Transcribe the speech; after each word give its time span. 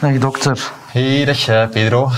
Dag 0.00 0.18
dokter. 0.18 0.72
Hey, 0.92 1.24
dag 1.24 1.48
eh, 1.48 1.68
Pedro. 1.68 2.10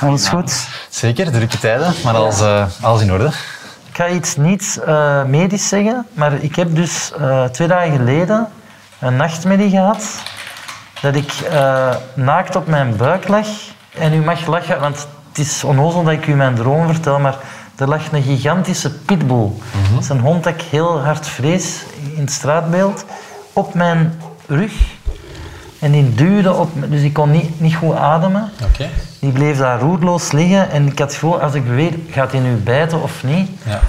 Alles 0.00 0.28
goed? 0.28 0.68
Zeker, 0.88 1.32
drukke 1.32 1.58
tijden, 1.58 1.94
maar 2.04 2.14
alles, 2.14 2.40
eh, 2.40 2.66
alles 2.80 3.02
in 3.02 3.12
orde. 3.12 3.26
Ik 3.88 3.96
ga 3.96 4.08
iets 4.08 4.36
niet 4.36 4.80
eh, 4.86 5.24
medisch 5.24 5.68
zeggen, 5.68 6.06
maar 6.12 6.32
ik 6.32 6.56
heb 6.56 6.74
dus 6.74 7.12
twee 7.52 7.68
dagen 7.68 7.96
geleden 7.96 8.48
een 8.98 9.16
nachtmerrie 9.16 9.70
gehad 9.70 10.22
dat 11.00 11.14
ik 11.14 11.32
naakt 12.14 12.56
op 12.56 12.66
mijn 12.66 12.96
buik 12.96 13.28
lag. 13.28 13.46
En 13.94 14.14
u 14.14 14.20
mag 14.20 14.46
lachen, 14.46 14.80
want 14.80 15.08
het 15.28 15.38
is 15.38 15.64
onnozel 15.64 16.04
dat 16.04 16.12
ik 16.12 16.26
u 16.26 16.34
mijn 16.34 16.54
droom 16.54 16.86
vertel, 16.86 17.18
maar 17.18 17.36
er 17.76 17.88
lag 17.88 18.12
een 18.12 18.22
gigantische 18.22 18.90
pitbull. 18.94 19.50
Dat 19.94 20.02
is 20.02 20.08
een 20.08 20.20
hond 20.20 20.44
dat 20.44 20.54
ik 20.54 20.62
heel 20.62 21.00
hard 21.00 21.26
vrees 21.26 21.82
in 22.14 22.20
het 22.20 22.32
straatbeeld, 22.32 23.04
op 23.52 23.74
mijn 23.74 24.20
rug. 24.46 24.72
En 25.78 25.90
die 25.92 26.14
duwde 26.14 26.52
op, 26.52 26.74
me- 26.74 26.88
dus 26.88 27.02
ik 27.02 27.12
kon 27.12 27.30
niet, 27.30 27.60
niet 27.60 27.74
goed 27.74 27.94
ademen. 27.94 28.50
Oké. 28.64 28.88
Die 29.20 29.32
bleef 29.32 29.58
daar 29.58 29.80
roerloos 29.80 30.32
liggen 30.32 30.70
en 30.70 30.82
ik 30.86 30.98
had 30.98 31.08
het 31.08 31.12
gevoel, 31.12 31.40
als 31.40 31.54
ik 31.54 31.64
beweeg, 31.64 31.94
gaat 32.10 32.32
hij 32.32 32.40
nu 32.40 32.54
bijten 32.54 33.02
of 33.02 33.24
niet? 33.24 33.50
Ja. 33.64 33.80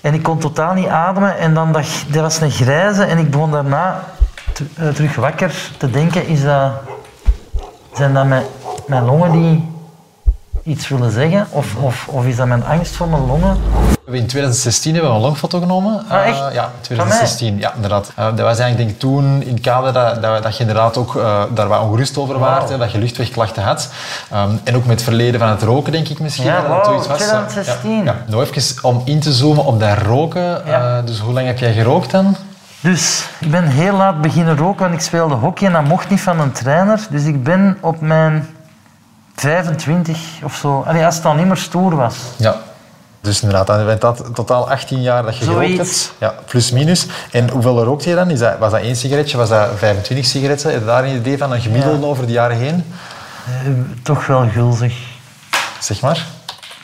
En 0.00 0.14
ik 0.14 0.22
kon 0.22 0.38
totaal 0.38 0.74
niet 0.74 0.86
ademen 0.86 1.38
en 1.38 1.54
dan 1.54 1.72
dacht 1.72 2.04
dat 2.12 2.22
was 2.22 2.40
een 2.40 2.50
grijze 2.50 3.02
en 3.04 3.18
ik 3.18 3.30
begon 3.30 3.50
daarna 3.50 4.04
eh, 4.74 4.88
terug 4.88 5.14
wakker 5.14 5.54
te 5.78 5.90
denken, 5.90 6.26
is 6.26 6.42
dat, 6.42 6.72
zijn 7.94 8.12
dat 8.14 8.24
mijn, 8.26 8.42
mijn 8.86 9.04
longen 9.04 9.32
die 9.32 9.68
iets 10.64 10.88
willen 10.88 11.12
zeggen? 11.12 11.46
Of, 11.50 11.76
of, 11.76 12.08
of 12.08 12.26
is 12.26 12.36
dat 12.36 12.46
mijn 12.46 12.64
angst 12.64 12.94
voor 12.94 13.08
mijn 13.08 13.26
longen? 13.26 13.56
In 14.06 14.26
2016 14.26 14.92
hebben 14.92 15.10
we 15.10 15.16
een 15.16 15.22
longfoto 15.22 15.60
genomen. 15.60 16.04
Ah, 16.08 16.26
echt? 16.26 16.40
Eh, 16.48 16.54
ja, 16.54 16.62
Van 16.62 16.80
2016. 16.80 17.58
Ja, 17.58 17.72
inderdaad. 17.74 18.12
Eh, 18.16 18.24
dat 18.24 18.38
was 18.38 18.58
eigenlijk 18.58 18.76
denk 18.76 18.90
ik 18.90 18.98
toen 18.98 19.42
in 19.42 19.52
het 19.52 19.60
kader 19.60 19.92
dat, 19.92 20.22
dat, 20.22 20.42
dat 20.42 20.54
je 20.54 20.60
inderdaad 20.60 20.96
ook 20.96 21.16
eh, 21.16 21.42
daar 21.54 21.68
wat 21.68 21.80
ongerust 21.80 22.18
over 22.18 22.38
waart, 22.38 22.58
Wauw. 22.58 22.70
hè, 22.70 22.78
dat 22.78 22.92
je 22.92 22.98
luchtwegklachten 22.98 23.62
had. 23.62 23.90
Ehm, 24.30 24.50
en 24.64 24.76
ook 24.76 24.84
met 24.84 24.94
het 24.94 25.02
verleden 25.02 25.40
van 25.40 25.48
het 25.48 25.62
roken, 25.62 25.92
denk 25.92 26.08
ik 26.08 26.18
misschien. 26.18 26.44
Ja, 26.44 26.60
dat 26.60 26.68
was. 26.68 26.84
2016. 26.86 27.90
Ja, 27.96 28.02
ja. 28.04 28.16
Nou, 28.26 28.44
even 28.44 28.84
om 28.84 29.02
in 29.04 29.20
te 29.20 29.32
zoomen 29.32 29.64
op 29.64 29.80
dat 29.80 29.98
roken. 29.98 30.62
Ja. 30.66 31.02
Dus 31.02 31.18
hoe 31.18 31.32
lang 31.32 31.46
heb 31.46 31.58
jij 31.58 31.72
gerookt 31.72 32.10
dan? 32.10 32.36
Dus 32.80 33.28
ik 33.40 33.50
ben 33.50 33.64
heel 33.64 33.96
laat 33.96 34.20
beginnen 34.20 34.56
roken, 34.56 34.80
want 34.80 34.94
ik 34.94 35.00
speelde 35.00 35.34
hockey 35.34 35.66
en 35.66 35.72
dat 35.72 35.84
mocht 35.84 36.10
niet 36.10 36.20
van 36.20 36.40
een 36.40 36.52
trainer. 36.52 37.06
Dus 37.10 37.24
ik 37.24 37.42
ben 37.42 37.78
op 37.80 38.00
mijn 38.00 38.48
25 39.34 40.18
of 40.42 40.54
zo, 40.54 40.84
allee, 40.86 41.04
als 41.04 41.16
het 41.16 41.24
al 41.24 41.34
niet 41.34 41.46
meer 41.46 41.56
stoer 41.56 41.96
was. 41.96 42.16
Ja. 42.36 42.56
Dus 43.20 43.40
inderdaad, 43.42 43.66
dan 43.66 43.84
bent 43.84 44.00
dat 44.00 44.24
totaal 44.34 44.70
18 44.70 45.02
jaar 45.02 45.22
dat 45.22 45.38
je 45.38 45.44
gerookt 45.44 45.66
Zoiets. 45.66 45.78
hebt. 45.78 46.12
Ja, 46.18 46.34
plus 46.46 46.70
minus. 46.70 47.06
En 47.30 47.50
hoeveel 47.50 47.84
rookte 47.84 48.08
je 48.08 48.14
dan? 48.14 48.30
Is 48.30 48.38
dat, 48.38 48.58
was 48.58 48.70
dat 48.70 48.80
één 48.80 48.96
sigaretje? 48.96 49.36
Was 49.36 49.48
dat 49.48 49.68
25 49.76 50.26
sigaretten? 50.26 50.70
Heb 50.70 50.80
je 50.80 50.86
daar 50.86 51.04
een 51.04 51.16
idee 51.16 51.38
van? 51.38 51.52
Een 51.52 51.60
gemiddelde 51.60 52.06
over 52.06 52.26
de 52.26 52.32
jaren 52.32 52.56
heen? 52.56 52.92
Eh, 53.46 53.70
toch 54.02 54.26
wel 54.26 54.48
gulzig. 54.48 54.94
Zeg 55.80 56.00
maar. 56.00 56.26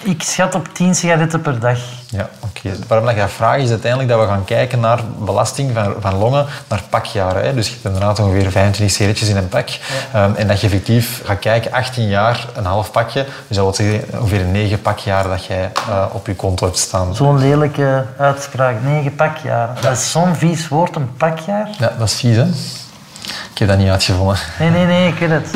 Ik 0.03 0.23
schat 0.23 0.55
op 0.55 0.69
10 0.73 0.95
sigaretten 0.95 1.41
per 1.41 1.61
dag. 1.61 1.79
Ja, 2.07 2.29
oké. 2.39 2.77
Waarom 2.87 3.07
dat 3.07 3.17
ik 3.17 3.21
dat 3.21 3.31
vraag 3.31 3.57
is 3.57 3.71
uiteindelijk 3.71 4.11
dat 4.11 4.21
we 4.21 4.27
gaan 4.27 4.45
kijken 4.45 4.81
naar 4.81 5.01
belasting 5.19 5.71
van, 5.75 5.95
van 6.01 6.15
longen 6.15 6.47
naar 6.69 6.83
pakjaren. 6.89 7.45
Hè. 7.45 7.55
Dus 7.55 7.67
je 7.67 7.73
hebt 7.73 7.85
inderdaad 7.85 8.19
ongeveer 8.19 8.51
25 8.51 8.97
sigaretjes 8.97 9.29
in 9.29 9.37
een 9.37 9.49
pak. 9.49 9.69
Ehm, 10.13 10.35
en 10.35 10.47
dat 10.47 10.61
je 10.61 10.67
effectief 10.67 11.23
gaat 11.25 11.39
kijken, 11.39 11.73
18 11.73 12.09
jaar, 12.09 12.47
een 12.55 12.65
half 12.65 12.91
pakje. 12.91 13.25
Dus 13.47 13.57
dat 13.57 13.65
wil 13.65 13.75
zeggen 13.75 14.21
ongeveer 14.21 14.45
9 14.45 14.83
pakjaren 14.83 15.31
dat 15.31 15.45
jij 15.45 15.71
eh, 15.89 16.05
op 16.13 16.27
je 16.27 16.35
konto 16.35 16.67
hebt 16.67 16.79
staan. 16.79 17.15
Zo'n 17.15 17.39
lelijke 17.39 18.05
uitspraak, 18.19 18.83
negen 18.83 19.15
pakjaren. 19.15 19.75
Dat 19.81 19.93
is 19.93 20.11
zo'n 20.11 20.35
vies 20.35 20.69
woord, 20.69 20.97
een 20.97 21.15
pakjaar. 21.17 21.69
Ja, 21.79 21.93
dat 21.99 22.09
is 22.09 22.15
vies, 22.15 22.37
hè? 22.37 22.45
Ik 23.53 23.59
heb 23.59 23.69
dat 23.69 23.79
niet 23.79 23.91
uitgevonden. 23.91 24.37
Nee, 24.59 24.71
nee, 24.71 24.87
nee, 24.87 25.09
ik 25.09 25.19
weet 25.19 25.31
het. 25.31 25.51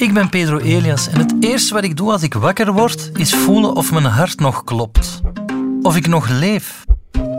Ik 0.00 0.12
ben 0.12 0.28
Pedro 0.28 0.58
Elias 0.58 1.08
en 1.08 1.18
het 1.18 1.34
eerste 1.40 1.74
wat 1.74 1.84
ik 1.84 1.96
doe 1.96 2.12
als 2.12 2.22
ik 2.22 2.34
wakker 2.34 2.72
word, 2.72 3.10
is 3.14 3.34
voelen 3.34 3.76
of 3.76 3.92
mijn 3.92 4.04
hart 4.04 4.40
nog 4.40 4.64
klopt. 4.64 5.20
Of 5.82 5.96
ik 5.96 6.06
nog 6.06 6.28
leef. 6.28 6.84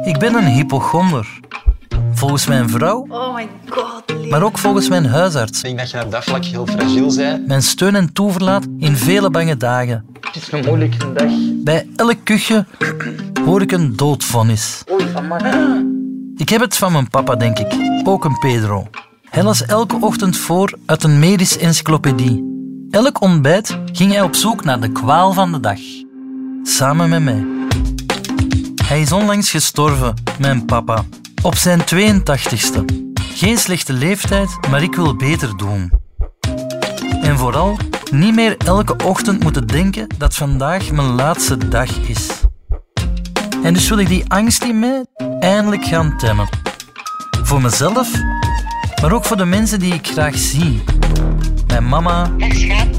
Ik 0.03 0.17
ben 0.17 0.35
een 0.35 0.45
hypochonder. 0.45 1.39
Volgens 2.13 2.47
mijn 2.47 2.69
vrouw, 2.69 3.05
Oh 3.09 3.35
my 3.35 3.49
god, 3.69 4.29
maar 4.29 4.43
ook 4.43 4.57
volgens 4.57 4.89
mijn 4.89 5.05
huisarts. 5.05 5.57
Ik 5.57 5.63
denk 5.63 5.77
dat 5.77 5.91
je 5.91 6.05
op 6.05 6.11
dat 6.11 6.23
vlak 6.23 6.45
heel 6.45 6.65
fragiel 6.65 7.15
bent. 7.15 7.47
Mijn 7.47 7.63
steun 7.63 7.95
en 7.95 8.13
toeverlaat 8.13 8.67
in 8.77 8.95
vele 8.95 9.29
bange 9.29 9.57
dagen. 9.57 10.05
Het 10.21 10.35
is 10.35 10.51
een 10.51 10.65
moeilijke 10.65 11.13
dag. 11.13 11.31
Bij 11.63 11.87
elk 11.95 12.17
kuchje 12.23 12.65
hoor 13.45 13.61
ik 13.61 13.71
een 13.71 13.95
doodvonnis. 13.95 14.83
Oei, 14.91 15.05
amai. 15.15 15.85
Ik 16.35 16.49
heb 16.49 16.61
het 16.61 16.77
van 16.77 16.91
mijn 16.91 17.09
papa, 17.09 17.35
denk 17.35 17.59
ik. 17.59 17.73
Ook 18.03 18.25
een 18.25 18.39
Pedro. 18.39 18.87
Hij 19.31 19.43
las 19.43 19.65
elke 19.65 19.97
ochtend 19.99 20.37
voor 20.37 20.77
uit 20.85 21.03
een 21.03 21.19
medische 21.19 21.59
encyclopedie. 21.59 22.43
Elk 22.89 23.21
ontbijt 23.21 23.77
ging 23.91 24.11
hij 24.11 24.21
op 24.21 24.35
zoek 24.35 24.63
naar 24.63 24.79
de 24.79 24.91
kwaal 24.91 25.33
van 25.33 25.51
de 25.51 25.59
dag. 25.59 25.79
Samen 26.63 27.09
met 27.09 27.23
mij. 27.23 27.45
Hij 28.85 29.01
is 29.01 29.11
onlangs 29.11 29.51
gestorven, 29.51 30.13
mijn 30.39 30.65
papa. 30.65 31.05
Op 31.41 31.55
zijn 31.55 31.79
82ste. 31.79 32.85
Geen 33.13 33.57
slechte 33.57 33.93
leeftijd, 33.93 34.57
maar 34.69 34.83
ik 34.83 34.95
wil 34.95 35.15
beter 35.15 35.57
doen. 35.57 35.91
En 37.21 37.37
vooral 37.37 37.77
niet 38.11 38.35
meer 38.35 38.57
elke 38.57 38.95
ochtend 39.05 39.43
moeten 39.43 39.67
denken 39.67 40.07
dat 40.17 40.35
vandaag 40.35 40.91
mijn 40.91 41.15
laatste 41.15 41.67
dag 41.67 41.97
is. 41.97 42.27
En 43.63 43.73
dus 43.73 43.89
wil 43.89 43.97
ik 43.97 44.07
die 44.07 44.25
angst 44.27 44.63
in 44.63 44.79
mij 44.79 45.05
eindelijk 45.39 45.85
gaan 45.85 46.17
temmen. 46.17 46.47
Voor 47.43 47.61
mezelf, 47.61 48.11
maar 49.01 49.11
ook 49.11 49.25
voor 49.25 49.37
de 49.37 49.45
mensen 49.45 49.79
die 49.79 49.93
ik 49.93 50.07
graag 50.07 50.37
zie. 50.37 50.83
Mijn 51.67 51.87
mama, 51.87 52.29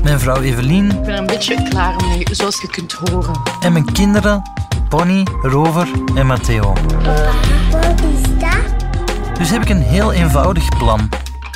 mijn 0.03 0.21
vrouw 0.21 0.41
Evelien 0.41 0.91
ik 0.91 1.03
ben 1.03 1.13
er 1.13 1.19
een 1.19 1.27
beetje 1.27 1.69
klaar 1.69 1.95
mee, 2.07 2.23
zoals 2.31 2.61
je 2.61 2.69
kunt 2.69 2.93
horen. 2.93 3.41
en 3.61 3.73
mijn 3.73 3.93
kinderen, 3.93 4.43
Bonnie, 4.89 5.23
Rover 5.43 5.89
en 6.15 6.27
Matteo. 6.27 6.73
Wat 7.71 8.01
is 8.01 8.39
dat? 8.39 9.39
Dus 9.39 9.51
heb 9.51 9.63
ik 9.63 9.69
een 9.69 9.83
heel 9.83 10.13
eenvoudig 10.13 10.69
plan. 10.79 11.09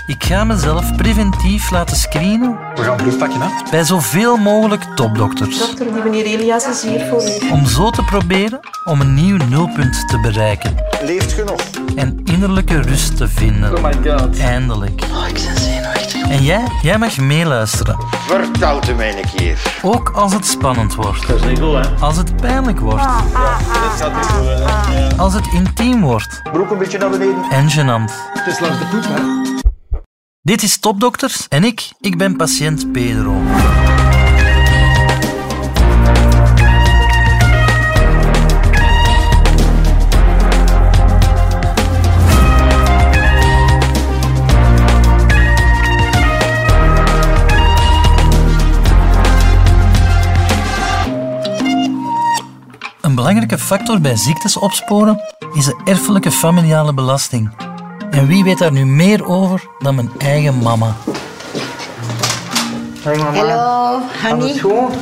Ik 0.06 0.24
ga 0.24 0.44
mezelf 0.44 0.96
preventief 0.96 1.70
laten 1.70 1.96
screenen 1.96 2.58
We 2.74 2.82
gaan 2.82 2.96
proef 2.96 3.18
pakken, 3.18 3.40
hè? 3.40 3.48
bij 3.70 3.84
zoveel 3.84 4.36
mogelijk 4.36 4.82
topdokters. 4.94 5.58
Dokter, 5.58 5.92
die 5.92 6.02
meneer 6.02 6.24
Elias 6.24 6.66
is 6.68 6.82
hier 6.82 7.06
voor 7.06 7.22
u. 7.22 7.50
Om 7.50 7.66
zo 7.66 7.90
te 7.90 8.02
proberen 8.02 8.60
om 8.84 9.00
een 9.00 9.14
nieuw 9.14 9.36
nulpunt 9.36 10.08
te 10.08 10.20
bereiken. 10.20 10.74
Leeft 11.02 11.32
genoeg. 11.32 11.60
En 11.96 12.20
innerlijke 12.24 12.80
rust 12.80 13.16
te 13.16 13.28
vinden. 13.28 13.76
Oh 13.76 13.82
my 13.82 13.92
god. 14.10 14.38
Eindelijk. 14.38 15.02
Oh, 15.12 15.28
ik 15.28 15.34
ben 15.34 15.58
zenuwachtig. 15.58 16.28
En 16.28 16.42
jij? 16.42 16.64
Jij 16.82 16.98
mag 16.98 17.18
meeluisteren. 17.18 17.96
Vertel 18.26 18.80
het 18.80 18.96
mij 18.96 19.18
een 19.18 19.30
keer. 19.36 19.58
Ook 19.82 20.10
als 20.10 20.32
het 20.32 20.46
spannend 20.46 20.94
wordt. 20.94 21.26
Dat 21.26 21.36
is 21.36 21.48
niet 21.48 21.58
goed, 21.58 21.74
hè? 21.74 21.94
Als 22.00 22.16
het 22.16 22.36
pijnlijk 22.36 22.80
wordt. 22.80 23.02
Dit 23.02 24.00
gaat 24.00 24.14
niet 24.14 24.26
goed, 24.26 24.46
hè? 24.46 25.16
Als 25.16 25.34
het 25.34 25.46
intiem 25.52 26.00
wordt. 26.00 26.40
Broek 26.52 26.70
een 26.70 26.78
beetje 26.78 26.98
naar 26.98 27.10
beneden. 27.10 27.44
En 27.50 27.70
gênant. 27.70 28.12
Het 28.32 28.46
is 28.46 28.60
langs 28.60 28.78
de 28.78 28.86
poep, 28.86 29.04
hè? 29.04 29.64
Dit 30.46 30.62
is 30.62 30.78
Topdokters 30.78 31.48
en 31.48 31.64
ik, 31.64 31.90
ik 32.00 32.18
ben 32.18 32.36
patiënt 32.36 32.92
Pedro. 32.92 33.32
Een 53.00 53.14
belangrijke 53.14 53.58
factor 53.58 54.00
bij 54.00 54.16
ziektes 54.16 54.56
opsporen 54.56 55.20
is 55.52 55.64
de 55.64 55.80
erfelijke 55.84 56.30
familiale 56.30 56.94
belasting. 56.94 57.65
En 58.10 58.26
wie 58.26 58.44
weet 58.44 58.58
daar 58.58 58.72
nu 58.72 58.84
meer 58.86 59.26
over 59.26 59.66
dan 59.78 59.94
mijn 59.94 60.10
eigen 60.18 60.58
mama? 60.58 60.96
Hey, 63.02 63.16
mama. 63.16 63.36
Hallo, 63.38 64.00
Alles 64.30 64.30
honey. 64.30 64.58
goed? 64.58 64.94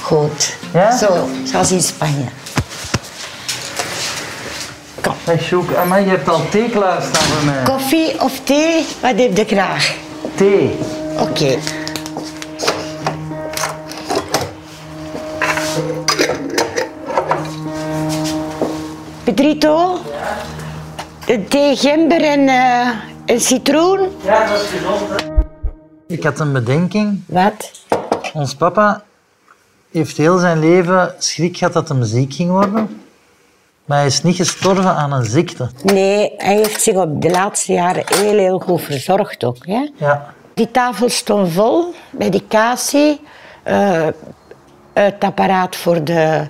Goed. 0.00 0.56
Ja? 0.72 0.96
Zo, 0.96 1.28
zoals 1.44 1.72
in 1.72 1.82
Spanje. 1.82 2.24
Hey, 5.24 5.38
Sjoek, 5.38 5.74
amai, 5.74 6.04
je 6.04 6.10
hebt 6.10 6.28
al 6.28 6.48
thee 6.50 6.70
klaarstaan 6.70 7.22
voor 7.22 7.44
mij. 7.44 7.62
Koffie 7.62 8.20
of 8.20 8.40
thee? 8.44 8.86
Wat 9.00 9.18
heb 9.18 9.36
je 9.36 9.44
graag? 9.44 9.94
Thee. 10.34 10.78
Oké. 11.18 11.58
Pedrito? 19.24 19.92
Een 19.94 20.00
thee 21.48 21.76
gember 21.76 22.22
en, 22.24 22.48
eh, 22.48 22.88
en 23.24 23.40
citroen? 23.40 24.08
Ja, 24.24 24.46
dat 24.48 24.60
is 24.60 24.68
gezond, 24.68 25.00
hè? 25.20 25.26
Ik 26.06 26.22
had 26.22 26.38
een 26.40 26.52
bedenking. 26.52 27.22
Wat? 27.26 27.70
Ons 28.32 28.54
papa 28.54 29.02
heeft 29.90 30.16
heel 30.16 30.38
zijn 30.38 30.58
leven 30.58 31.14
schrik 31.18 31.56
gehad 31.56 31.72
dat 31.72 31.88
hij 31.88 32.04
ziek 32.04 32.34
ging 32.34 32.50
worden. 32.50 33.00
Maar 33.84 33.98
hij 33.98 34.06
is 34.06 34.22
niet 34.22 34.36
gestorven 34.36 34.94
aan 34.94 35.12
een 35.12 35.24
ziekte. 35.24 35.68
Nee, 35.82 36.32
hij 36.36 36.54
heeft 36.56 36.82
zich 36.82 36.94
op 36.94 37.22
de 37.22 37.30
laatste 37.30 37.72
jaren 37.72 38.02
heel, 38.06 38.38
heel 38.38 38.58
goed 38.58 38.82
verzorgd 38.82 39.44
ook. 39.44 39.66
Hè? 39.66 39.88
Ja. 39.96 40.34
Die 40.54 40.70
tafel 40.70 41.08
stond 41.08 41.52
vol, 41.52 41.94
medicatie. 42.10 43.20
eh, 43.62 44.06
het 44.92 45.24
apparaat 45.24 45.76
voor 45.76 46.04
de, 46.04 46.46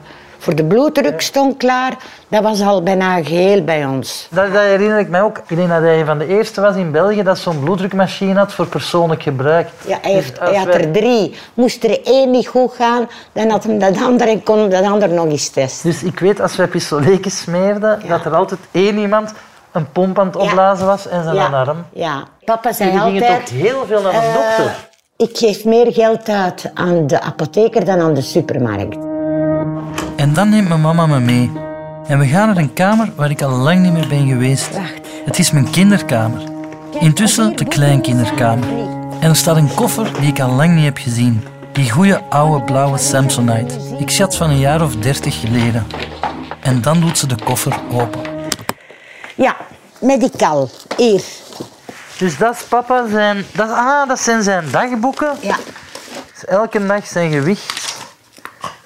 voor 0.46 0.54
de 0.54 0.64
bloeddruk 0.64 1.20
stond 1.20 1.56
klaar. 1.56 1.96
Dat 2.28 2.42
was 2.42 2.60
al 2.60 2.82
bijna 2.82 3.22
geheel 3.22 3.64
bij 3.64 3.86
ons. 3.86 4.28
Dat, 4.30 4.52
dat 4.52 4.62
herinner 4.62 4.98
ik 4.98 5.08
mij 5.08 5.22
ook. 5.22 5.38
Ik 5.46 5.56
denk 5.56 5.68
dat 5.68 5.80
hij 5.82 6.04
van 6.04 6.18
de 6.18 6.26
eerste 6.26 6.60
was 6.60 6.76
in 6.76 6.90
België 6.90 7.22
dat 7.22 7.38
zo'n 7.38 7.60
bloeddrukmachine 7.60 8.38
had 8.38 8.52
voor 8.52 8.66
persoonlijk 8.66 9.22
gebruik. 9.22 9.68
Ja, 9.86 9.98
hij, 10.02 10.14
Dus 10.14 10.24
heeft, 10.24 10.38
hij 10.38 10.54
had 10.54 10.66
wij- 10.66 10.80
er 10.80 10.92
drie. 10.92 11.34
Moest 11.54 11.84
er 11.84 12.04
één 12.04 12.30
niet 12.30 12.46
goed 12.46 12.72
gaan, 12.74 13.08
dan 13.32 13.50
had 13.50 13.64
hem 13.64 13.78
dat 13.78 14.02
andere 14.02 14.30
en 14.30 14.42
kon 14.42 14.70
dat 14.70 14.84
andere 14.84 15.12
nog 15.12 15.26
eens 15.26 15.48
testen. 15.48 15.90
Dus 15.90 16.02
ik 16.02 16.18
weet, 16.18 16.40
als 16.40 16.56
wij 16.56 16.66
pistoletjes 16.66 17.40
smeerden, 17.40 18.00
dat 18.08 18.24
er 18.24 18.34
altijd 18.34 18.60
één 18.70 18.98
iemand 18.98 19.32
een 19.72 19.92
pomp 19.92 20.18
aan 20.18 20.26
het 20.26 20.36
opblazen 20.36 20.86
was 20.86 21.08
en 21.08 21.22
zijn 21.22 21.34
ja. 21.34 21.46
arm. 21.46 21.84
Ja. 21.92 22.24
Papa 22.44 22.72
zei 22.72 22.90
Jullie 22.90 23.04
gingen 23.04 23.22
altijd... 23.22 23.46
toch 23.46 23.56
heel 23.56 23.84
veel 23.86 24.02
naar 24.02 24.12
de 24.12 24.18
eh, 24.18 24.34
dokter? 24.34 24.88
ik 25.16 25.36
geef 25.36 25.64
meer 25.64 25.92
geld 25.92 26.28
uit 26.28 26.70
aan 26.74 27.06
de 27.06 27.20
apotheker 27.20 27.84
dan 27.84 28.00
aan 28.00 28.14
de 28.14 28.20
supermarkt. 28.20 29.15
En 30.26 30.32
dan 30.32 30.48
neemt 30.48 30.68
mijn 30.68 30.80
mama 30.80 31.06
me 31.06 31.20
mee. 31.20 31.52
En 32.06 32.18
we 32.18 32.26
gaan 32.26 32.46
naar 32.46 32.56
een 32.56 32.72
kamer 32.72 33.12
waar 33.14 33.30
ik 33.30 33.42
al 33.42 33.50
lang 33.50 33.80
niet 33.80 33.92
meer 33.92 34.08
ben 34.08 34.28
geweest. 34.28 34.68
Het 35.24 35.38
is 35.38 35.50
mijn 35.50 35.70
kinderkamer. 35.70 36.42
Intussen 37.00 37.56
de 37.56 37.64
kleinkinderkamer. 37.64 38.68
En 39.20 39.28
er 39.28 39.36
staat 39.36 39.56
een 39.56 39.74
koffer 39.74 40.20
die 40.20 40.28
ik 40.28 40.40
al 40.40 40.52
lang 40.52 40.74
niet 40.74 40.84
heb 40.84 40.98
gezien. 40.98 41.44
Die 41.72 41.90
goede 41.90 42.22
oude 42.28 42.64
blauwe 42.64 42.98
Samsonite. 42.98 43.74
Ik 43.98 44.10
schat 44.10 44.36
van 44.36 44.50
een 44.50 44.58
jaar 44.58 44.82
of 44.82 44.96
dertig 44.96 45.40
geleden. 45.40 45.86
En 46.60 46.82
dan 46.82 47.00
doet 47.00 47.18
ze 47.18 47.26
de 47.26 47.38
koffer 47.44 47.78
open. 47.92 48.20
Ja, 49.34 49.56
medical. 50.00 50.70
Hier. 50.96 51.22
Dus 52.18 52.38
dat 52.38 52.54
is 52.54 52.62
papa 52.62 53.08
zijn... 53.10 53.44
Dat, 53.52 53.70
ah, 53.70 54.08
dat 54.08 54.20
zijn 54.20 54.42
zijn 54.42 54.70
dagboeken. 54.70 55.36
Ja. 55.40 55.56
Dus 56.32 56.44
elke 56.44 56.86
dag 56.86 57.06
zijn 57.06 57.30
gewicht. 57.30 57.96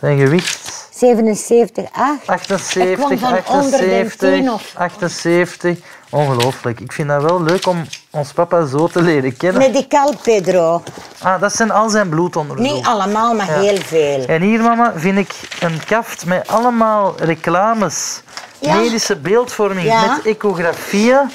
Zijn 0.00 0.19
gewicht. 0.19 0.59
77, 1.00 1.85
8. 1.93 2.26
78, 2.26 2.82
Ik 2.91 2.97
kwam 2.97 3.19
van 3.19 3.29
onder 3.56 3.70
de 3.70 3.85
78, 3.87 4.31
10 4.31 4.50
of- 4.52 4.73
78. 4.76 5.79
Ongelooflijk. 6.11 6.81
Ik 6.81 6.93
vind 6.93 7.08
dat 7.08 7.23
wel 7.23 7.43
leuk 7.43 7.67
om 7.67 7.85
ons 8.11 8.32
papa 8.32 8.64
zo 8.67 8.87
te 8.87 9.02
leren 9.02 9.37
kennen. 9.37 9.61
Medical 9.73 10.14
Pedro. 10.23 10.82
Ah, 11.23 11.41
dat 11.41 11.55
zijn 11.56 11.70
al 11.70 11.88
zijn 11.91 12.08
bloedonderzoeken. 12.08 12.75
Niet 12.76 12.87
allemaal, 12.87 13.35
maar 13.35 13.47
heel 13.58 13.76
veel. 13.76 14.25
En 14.26 14.43
hier, 14.43 14.61
mama, 14.62 14.93
vind 14.97 15.19
ik 15.19 15.32
een 15.61 15.81
kaft 15.87 16.26
met 16.26 16.49
allemaal 16.49 17.14
reclames. 17.19 18.23
Ja. 18.58 18.75
Medische 18.75 19.17
beeldvorming 19.17 19.87
Ja. 19.87 20.00
met 20.06 20.26
ecografieën. 20.26 21.31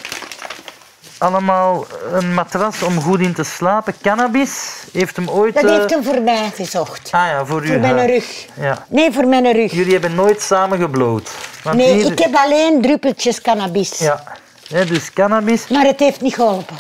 Allemaal 1.17 1.85
een 2.11 2.33
matras 2.33 2.81
om 2.83 3.01
goed 3.01 3.19
in 3.19 3.33
te 3.33 3.43
slapen. 3.43 3.93
Cannabis 4.01 4.83
heeft 4.91 5.15
hem 5.15 5.29
ooit... 5.29 5.53
Dat 5.53 5.63
eh, 5.63 5.69
heeft 5.77 5.89
hem 5.89 6.03
voor 6.03 6.21
mij 6.21 6.51
gezocht. 6.55 7.09
Ah 7.11 7.27
ja, 7.27 7.45
voor 7.45 7.63
u. 7.65 7.67
Voor 7.67 7.79
mijn 7.79 8.07
rug. 8.07 8.45
Ja. 8.59 8.85
Nee, 8.89 9.11
voor 9.11 9.25
mijn 9.27 9.51
rug. 9.51 9.71
Jullie 9.71 9.91
hebben 9.91 10.15
nooit 10.15 10.41
samen 10.41 10.79
gebloot. 10.79 11.31
Want 11.63 11.77
Nee, 11.77 11.93
hier- 11.93 12.11
ik 12.11 12.19
heb 12.19 12.35
alleen 12.35 12.81
druppeltjes 12.81 13.41
cannabis. 13.41 13.97
Ja. 13.99 14.23
Hè, 14.69 14.85
dus 14.85 15.13
cannabis. 15.13 15.67
Maar 15.67 15.85
het 15.85 15.99
heeft 15.99 16.21
niet 16.21 16.33
geholpen. 16.35 16.75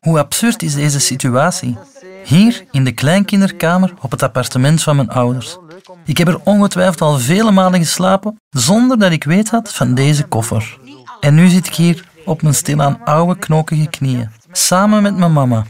Hoe 0.00 0.18
absurd 0.18 0.62
is 0.62 0.74
deze 0.74 1.00
situatie? 1.00 1.78
Hier, 2.24 2.64
in 2.70 2.84
de 2.84 2.92
kleinkinderkamer 2.92 3.94
op 4.00 4.10
het 4.10 4.22
appartement 4.22 4.82
van 4.82 4.96
mijn 4.96 5.10
ouders. 5.10 5.56
Ik 6.04 6.18
heb 6.18 6.28
er 6.28 6.40
ongetwijfeld 6.44 7.00
al 7.00 7.18
vele 7.18 7.50
malen 7.50 7.80
geslapen 7.80 8.40
zonder 8.50 8.98
dat 8.98 9.12
ik 9.12 9.24
weet 9.24 9.50
had 9.50 9.72
van 9.72 9.94
deze 9.94 10.24
koffer. 10.24 10.78
En 11.20 11.34
nu 11.34 11.48
zit 11.48 11.66
ik 11.66 11.74
hier 11.74 12.04
op 12.24 12.42
mijn 12.42 12.54
stilaan 12.54 13.00
oude 13.04 13.38
knokige 13.38 13.86
knieën, 13.88 14.30
samen 14.52 15.02
met 15.02 15.16
mijn 15.16 15.32
mama. 15.32 15.64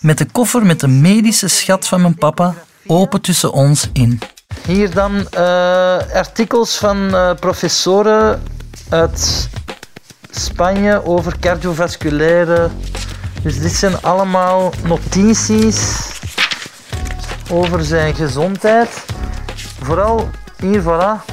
Met 0.00 0.18
de 0.18 0.26
koffer 0.32 0.66
met 0.66 0.80
de 0.80 0.88
medische 0.88 1.48
schat 1.48 1.86
van 1.86 2.00
mijn 2.00 2.14
papa 2.14 2.54
open 2.86 3.20
tussen 3.20 3.52
ons 3.52 3.88
in. 3.92 4.20
Hier 4.66 4.94
dan 4.94 5.28
eh, 5.30 5.42
artikels 6.14 6.76
van 6.76 7.14
eh, 7.14 7.34
professoren 7.34 8.42
uit 8.88 9.48
Spanje 10.30 11.04
over 11.04 11.38
cardiovasculaire. 11.38 12.68
Dus 13.42 13.60
dit 13.60 13.72
zijn 13.72 14.02
allemaal 14.02 14.72
notities 14.84 16.08
over 17.50 17.84
zijn 17.84 18.14
gezondheid. 18.14 19.04
Vooral 19.82 20.30
hier, 20.58 20.82
voilà, 20.82 21.24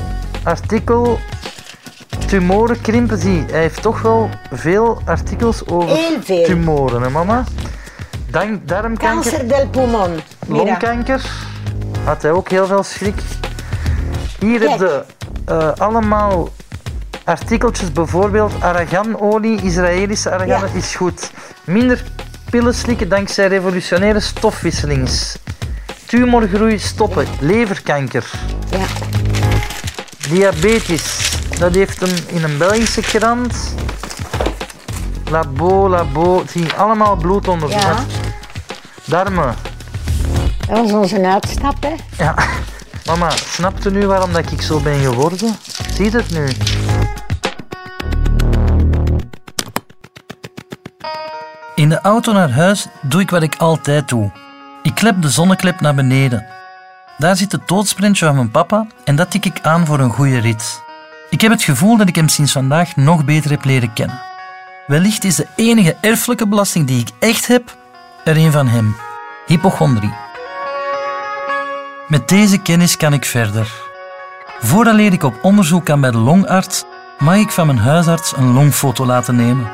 artikel 0.44 1.20
tumorenkrimpen. 2.28 3.18
Zie, 3.18 3.44
hij 3.52 3.60
heeft 3.60 3.82
toch 3.82 4.02
wel 4.02 4.30
veel 4.52 5.02
artikels 5.06 5.68
over 5.68 5.96
Heel 5.96 6.22
veel. 6.22 6.44
tumoren, 6.44 7.02
hè 7.02 7.10
mama? 7.10 7.44
Dank, 8.30 8.68
darmkanker. 8.68 9.32
Cancer 9.32 9.48
del 9.48 9.68
pulmon. 9.68 10.20
Mira. 10.48 10.64
Longkanker 10.64 11.22
had 12.04 12.22
hij 12.22 12.32
ook 12.32 12.50
heel 12.50 12.66
veel 12.66 12.84
schrik. 12.84 13.16
Hier 14.40 14.60
heb 14.70 14.80
je 14.80 15.04
eh, 15.46 15.72
allemaal 15.78 16.50
artikeltjes, 17.24 17.92
bijvoorbeeld 17.92 18.54
arganolie, 18.62 19.62
Israëlische 19.62 20.32
argan 20.32 20.48
Ja. 20.48 20.68
is 20.74 20.96
goed. 20.96 21.32
Minder 21.64 22.04
pillen 22.50 22.74
slikken 22.74 23.10
dankzij 23.10 23.48
revolutionaire 23.48 24.20
stofwisselings. 24.20 25.38
Tumorgroei 26.06 26.80
stoppen, 26.80 27.26
leverkanker, 27.40 28.32
Ja. 28.70 28.86
diabetes. 30.30 31.36
Dat 31.60 31.76
heeft 31.76 32.00
hem 32.00 32.10
in 32.28 32.44
een 32.44 32.58
Belgische 32.58 33.02
krant. 33.02 33.74
Labo, 35.30 35.90
labo, 35.90 36.44
zie 36.50 36.74
allemaal 36.74 37.16
bloedonderzoek. 37.16 37.82
Ja. 37.82 37.96
Darmen, 39.06 39.56
Dat 40.68 40.78
was 40.80 40.92
onze 40.92 41.28
uitstap, 41.28 41.76
hè. 41.84 42.24
Ja, 42.24 42.36
mama, 43.06 43.30
snapt 43.30 43.86
u 43.86 43.92
nu 43.92 44.08
waarom 44.08 44.34
dat 44.34 44.52
ik 44.52 44.62
zo 44.62 44.80
ben 44.80 45.00
geworden? 45.00 45.56
Ziet 45.94 46.14
het 46.14 46.30
nu? 46.32 46.48
In 51.76 51.90
de 51.90 52.02
auto 52.02 52.34
naar 52.34 52.52
huis 52.52 52.88
doe 53.02 53.22
ik 53.22 53.30
wat 53.30 53.42
ik 53.44 53.56
altijd 53.56 54.10
doe. 54.10 54.32
Ik 54.84 54.96
klep 54.96 55.22
de 55.22 55.30
zonneklep 55.30 55.80
naar 55.80 55.96
beneden. 55.96 56.46
Daar 57.18 57.36
zit 57.36 57.52
het 57.52 57.68
doodsprintje 57.68 58.26
van 58.26 58.36
mijn 58.36 58.52
papa 58.52 58.88
en 59.04 59.16
dat 59.16 59.32
tik 59.32 59.46
ik 59.46 59.60
aan 59.62 59.86
voor 59.86 60.00
een 60.00 60.12
goede 60.12 60.38
rit. 60.40 60.86
Ik 61.30 61.42
heb 61.42 61.52
het 61.52 61.64
gevoel 61.64 61.98
dat 61.98 62.08
ik 62.08 62.16
hem 62.16 62.28
sinds 62.28 62.52
vandaag 62.52 62.96
nog 62.96 63.26
beter 63.26 63.52
heb 63.52 63.66
leren 63.66 63.94
kennen. 63.94 64.22
Wellicht 64.88 65.24
is 65.24 65.36
de 65.36 65.48
enige 65.56 65.98
erfelijke 66.02 66.48
belasting 66.48 66.88
die 66.88 67.00
ik 67.00 67.10
echt 67.20 67.48
heb 67.48 67.78
er 68.24 68.38
een 68.38 68.52
van 68.52 68.68
hem: 68.68 68.96
hypochondrie. 69.46 70.14
Met 72.08 72.28
deze 72.28 72.58
kennis 72.58 72.98
kan 72.98 73.14
ik 73.14 73.26
verder. 73.26 73.72
Voordat 74.60 74.98
ik 75.00 75.24
op 75.24 75.40
onderzoek 75.42 75.86
kan 75.86 76.02
bij 76.02 76.12
de 76.12 76.18
longarts, 76.18 76.84
mag 77.20 77.36
ik 77.36 77.52
van 77.52 77.68
mijn 77.68 77.80
huisarts 77.80 78.34
een 78.38 78.54
longfoto 78.54 79.06
laten 79.06 79.36
nemen. 79.36 79.72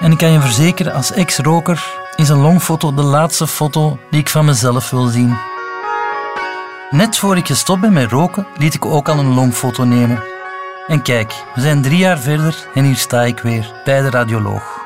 En 0.00 0.12
ik 0.12 0.18
kan 0.18 0.30
je 0.32 0.40
verzekeren, 0.40 0.94
als 0.94 1.12
ex-roker 1.12 1.84
is 2.16 2.28
een 2.28 2.40
longfoto 2.40 2.94
de 2.94 3.02
laatste 3.02 3.46
foto 3.46 3.98
die 4.10 4.20
ik 4.20 4.28
van 4.28 4.44
mezelf 4.44 4.90
wil 4.90 5.06
zien. 5.06 5.36
Net 6.90 7.16
voor 7.16 7.36
ik 7.36 7.46
gestopt 7.46 7.80
ben 7.80 7.92
met 7.92 8.10
roken, 8.10 8.46
liet 8.58 8.74
ik 8.74 8.84
ook 8.84 9.08
al 9.08 9.18
een 9.18 9.34
longfoto 9.34 9.84
nemen. 9.84 10.33
En 10.86 11.02
kijk, 11.02 11.44
we 11.54 11.60
zijn 11.60 11.82
drie 11.82 11.98
jaar 11.98 12.18
verder 12.18 12.66
en 12.74 12.84
hier 12.84 12.96
sta 12.96 13.22
ik 13.22 13.40
weer, 13.40 13.72
bij 13.84 14.02
de 14.02 14.10
radioloog. 14.10 14.80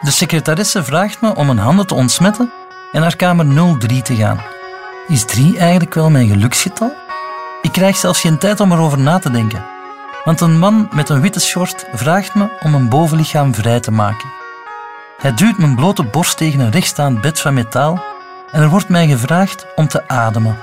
De 0.00 0.10
secretaresse 0.10 0.84
vraagt 0.84 1.20
me 1.20 1.34
om 1.34 1.46
mijn 1.46 1.58
handen 1.58 1.86
te 1.86 1.94
ontsmetten 1.94 2.52
en 2.92 3.00
naar 3.00 3.16
kamer 3.16 3.76
03 3.78 4.02
te 4.02 4.14
gaan. 4.14 4.40
Is 5.08 5.24
3 5.24 5.58
eigenlijk 5.58 5.94
wel 5.94 6.10
mijn 6.10 6.28
geluksgetal? 6.28 6.92
Ik 7.62 7.72
krijg 7.72 7.96
zelfs 7.96 8.20
geen 8.20 8.38
tijd 8.38 8.60
om 8.60 8.72
erover 8.72 8.98
na 8.98 9.18
te 9.18 9.30
denken. 9.30 9.64
Want 10.24 10.40
een 10.40 10.58
man 10.58 10.88
met 10.92 11.08
een 11.08 11.20
witte 11.20 11.40
short 11.40 11.84
vraagt 11.92 12.34
me 12.34 12.48
om 12.60 12.70
mijn 12.70 12.88
bovenlichaam 12.88 13.54
vrij 13.54 13.80
te 13.80 13.90
maken. 13.90 14.28
Hij 15.18 15.34
duwt 15.34 15.58
mijn 15.58 15.74
blote 15.76 16.02
borst 16.02 16.36
tegen 16.36 16.60
een 16.60 16.70
rechtstaand 16.70 17.20
bed 17.20 17.40
van 17.40 17.54
metaal 17.54 18.02
en 18.52 18.62
er 18.62 18.68
wordt 18.68 18.88
mij 18.88 19.06
gevraagd 19.06 19.66
om 19.74 19.88
te 19.88 20.08
ademen. 20.08 20.58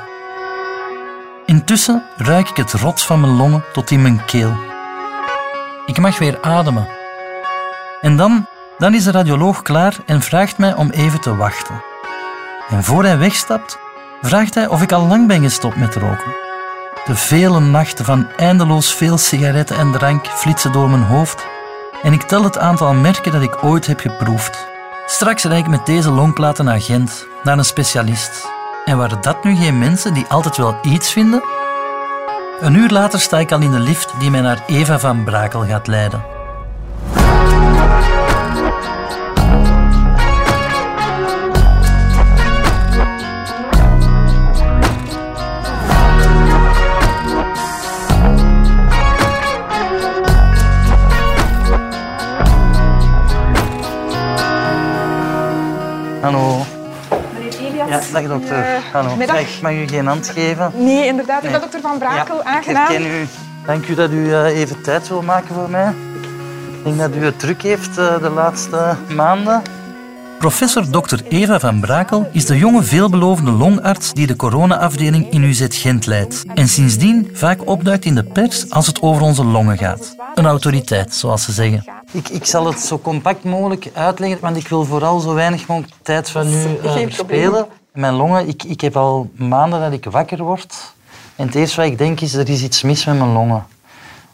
Intussen 1.53 2.03
ruik 2.17 2.49
ik 2.49 2.57
het 2.57 2.73
rot 2.73 3.01
van 3.01 3.19
mijn 3.19 3.35
longen 3.35 3.63
tot 3.73 3.91
in 3.91 4.01
mijn 4.01 4.25
keel. 4.25 4.53
Ik 5.85 5.99
mag 5.99 6.17
weer 6.17 6.41
ademen. 6.41 6.87
En 8.01 8.17
dan, 8.17 8.45
dan 8.77 8.93
is 8.93 9.03
de 9.03 9.11
radioloog 9.11 9.61
klaar 9.61 9.95
en 10.05 10.21
vraagt 10.21 10.57
mij 10.57 10.73
om 10.73 10.89
even 10.89 11.21
te 11.21 11.35
wachten. 11.35 11.83
En 12.69 12.83
voor 12.83 13.03
hij 13.03 13.17
wegstapt, 13.17 13.77
vraagt 14.21 14.55
hij 14.55 14.67
of 14.67 14.81
ik 14.81 14.91
al 14.91 15.07
lang 15.07 15.27
ben 15.27 15.41
gestopt 15.41 15.75
met 15.75 15.95
roken. 15.95 16.35
De 17.05 17.15
vele 17.15 17.59
nachten 17.59 18.05
van 18.05 18.27
eindeloos 18.35 18.93
veel 18.93 19.17
sigaretten 19.17 19.77
en 19.77 19.91
drank 19.91 20.27
flitsen 20.27 20.71
door 20.71 20.89
mijn 20.89 21.03
hoofd 21.03 21.45
en 22.03 22.13
ik 22.13 22.21
tel 22.21 22.43
het 22.43 22.57
aantal 22.57 22.93
merken 22.93 23.31
dat 23.31 23.41
ik 23.41 23.63
ooit 23.63 23.87
heb 23.87 23.99
geproefd. 23.99 24.67
Straks 25.05 25.43
rijd 25.43 25.59
ik 25.59 25.69
met 25.69 25.85
deze 25.85 26.11
longplaten 26.11 26.65
naar 26.65 26.81
Gent, 26.81 27.27
naar 27.43 27.57
een 27.57 27.65
specialist. 27.65 28.61
En 28.85 28.97
waren 28.97 29.21
dat 29.21 29.43
nu 29.43 29.55
geen 29.55 29.79
mensen 29.79 30.13
die 30.13 30.25
altijd 30.29 30.57
wel 30.57 30.75
iets 30.81 31.11
vinden? 31.11 31.43
Een 32.59 32.75
uur 32.75 32.89
later 32.89 33.19
sta 33.19 33.39
ik 33.39 33.51
al 33.51 33.61
in 33.61 33.71
de 33.71 33.79
lift 33.79 34.13
die 34.19 34.31
mij 34.31 34.41
naar 34.41 34.63
Eva 34.67 34.99
van 34.99 35.23
Brakel 35.23 35.65
gaat 35.65 35.87
leiden. 35.87 36.23
Hallo. 56.21 56.72
Elias. 57.73 58.07
Ja, 58.07 58.19
dag 58.19 58.27
dokter. 58.27 58.63
Eh, 58.63 58.81
Hallo. 58.91 59.15
middag. 59.15 59.39
Ik 59.39 59.61
mag 59.61 59.71
u 59.71 59.87
geen 59.87 60.07
hand 60.07 60.29
geven. 60.29 60.71
Nee, 60.75 61.05
inderdaad. 61.05 61.43
Ik 61.43 61.51
ben 61.51 61.61
dokter 61.61 61.81
Van 61.81 61.97
Brakel. 61.97 62.37
Ja, 62.37 62.43
Aangenaam. 62.43 62.91
Ik 62.91 62.97
herken 62.97 63.21
u. 63.21 63.27
Dank 63.65 63.87
u 63.87 63.95
dat 63.95 64.11
u 64.11 64.33
eh, 64.33 64.45
even 64.59 64.81
tijd 64.81 65.07
wil 65.07 65.21
maken 65.21 65.55
voor 65.55 65.69
mij. 65.69 65.93
Ik 66.77 66.83
denk 66.83 66.99
dat 66.99 67.15
u 67.15 67.25
het 67.25 67.39
druk 67.39 67.61
heeft 67.61 67.97
eh, 67.97 68.19
de 68.21 68.29
laatste 68.29 68.95
maanden. 69.15 69.61
Professor 70.39 70.89
Dr. 70.89 71.19
Eva 71.29 71.59
van 71.59 71.79
Brakel 71.79 72.29
is 72.31 72.45
de 72.45 72.57
jonge 72.57 72.83
veelbelovende 72.83 73.51
longarts 73.51 74.13
die 74.13 74.27
de 74.27 74.35
corona-afdeling 74.35 75.31
in 75.31 75.43
UZ 75.43 75.65
Gent 75.69 76.05
leidt. 76.05 76.43
En 76.53 76.67
sindsdien 76.67 77.29
vaak 77.33 77.67
opduikt 77.67 78.05
in 78.05 78.15
de 78.15 78.23
pers 78.23 78.69
als 78.69 78.87
het 78.87 79.01
over 79.01 79.21
onze 79.21 79.43
longen 79.45 79.77
gaat. 79.77 80.15
Een 80.33 80.45
autoriteit, 80.45 81.13
zoals 81.15 81.43
ze 81.43 81.51
zeggen. 81.51 81.85
Ik, 82.11 82.29
ik 82.29 82.45
zal 82.45 82.65
het 82.65 82.79
zo 82.79 82.99
compact 82.99 83.43
mogelijk 83.43 83.89
uitleggen, 83.93 84.39
want 84.41 84.57
ik 84.57 84.67
wil 84.67 84.83
vooral 84.85 85.19
zo 85.19 85.33
weinig 85.33 85.67
mogelijk 85.67 85.93
tijd 86.01 86.29
van 86.29 86.47
u 86.47 86.77
eh, 86.83 86.91
Geen 86.91 87.13
verspelen. 87.13 87.67
Mijn 87.93 88.13
longen, 88.13 88.47
ik, 88.47 88.63
ik 88.63 88.81
heb 88.81 88.97
al 88.97 89.29
maanden 89.35 89.81
dat 89.81 89.91
ik 89.91 90.05
wakker 90.05 90.43
word. 90.43 90.93
En 91.35 91.45
het 91.45 91.55
eerste 91.55 91.81
wat 91.81 91.85
ik 91.89 91.97
denk 91.97 92.19
is, 92.21 92.33
er 92.33 92.49
is 92.49 92.63
iets 92.63 92.81
mis 92.81 93.05
met 93.05 93.17
mijn 93.17 93.31
longen. 93.31 93.65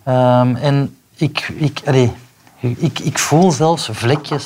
Ehm, 0.03 0.55
en 0.55 0.97
ik, 1.15 1.51
ik, 1.55 1.81
allee, 1.85 2.11
ik, 2.59 2.99
ik 2.99 3.17
voel 3.17 3.51
zelfs 3.51 3.89
vlekjes. 3.91 4.45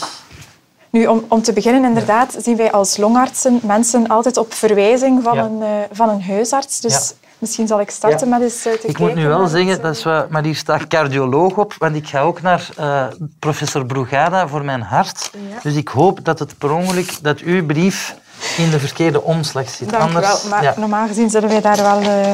Nu, 0.89 1.05
om, 1.07 1.25
om 1.27 1.41
te 1.41 1.53
beginnen, 1.53 1.83
inderdaad, 1.83 2.35
zien 2.39 2.55
wij 2.57 2.71
als 2.71 2.97
longartsen 2.97 3.59
mensen 3.63 4.07
altijd 4.07 4.37
op 4.37 4.53
verwijzing 4.53 5.23
van, 5.23 5.35
Ja. 5.35 5.43
een, 5.43 5.61
eh, 5.61 5.69
van 5.91 6.09
een 6.09 6.23
huisarts. 6.23 6.79
Dus 6.79 6.93
Ja. 7.21 7.22
Misschien 7.43 7.67
zal 7.67 7.79
ik 7.81 7.89
starten 7.89 8.27
Ja. 8.29 8.37
met 8.37 8.41
eens 8.43 8.65
eh, 8.65 8.73
te 8.73 8.87
Ik 8.87 8.97
moet 8.97 9.07
kijken 9.07 9.15
nu 9.23 9.27
wel 9.27 9.47
zeggen, 9.47 9.81
dat 9.81 9.95
is 9.95 10.03
wel, 10.03 10.25
maar 10.29 10.43
hier 10.43 10.55
staat 10.55 10.87
cardioloog 10.87 11.57
op, 11.57 11.73
want 11.77 11.95
ik 11.95 12.07
ga 12.07 12.19
ook 12.21 12.41
naar 12.41 12.69
eh, 12.77 13.05
professor 13.39 13.85
Brugada 13.85 14.47
voor 14.47 14.65
mijn 14.65 14.81
hart. 14.81 15.31
Ja. 15.33 15.59
Dus 15.63 15.75
ik 15.75 15.87
hoop 15.87 16.25
dat 16.25 16.39
het 16.39 16.57
per 16.57 16.71
ongeluk, 16.71 17.17
dat 17.21 17.39
uw 17.39 17.65
brief 17.65 18.15
in 18.57 18.69
de 18.69 18.79
verkeerde 18.79 19.21
omslag 19.21 19.69
zit. 19.69 19.89
Dank 19.89 20.03
Anders, 20.03 20.41
wel. 20.41 20.49
Maar 20.49 20.63
ja. 20.63 20.73
normaal 20.77 21.07
gezien 21.07 21.29
zullen 21.29 21.49
wij 21.49 21.61
daar 21.61 21.77
wel, 21.77 22.01
eh, 22.01 22.31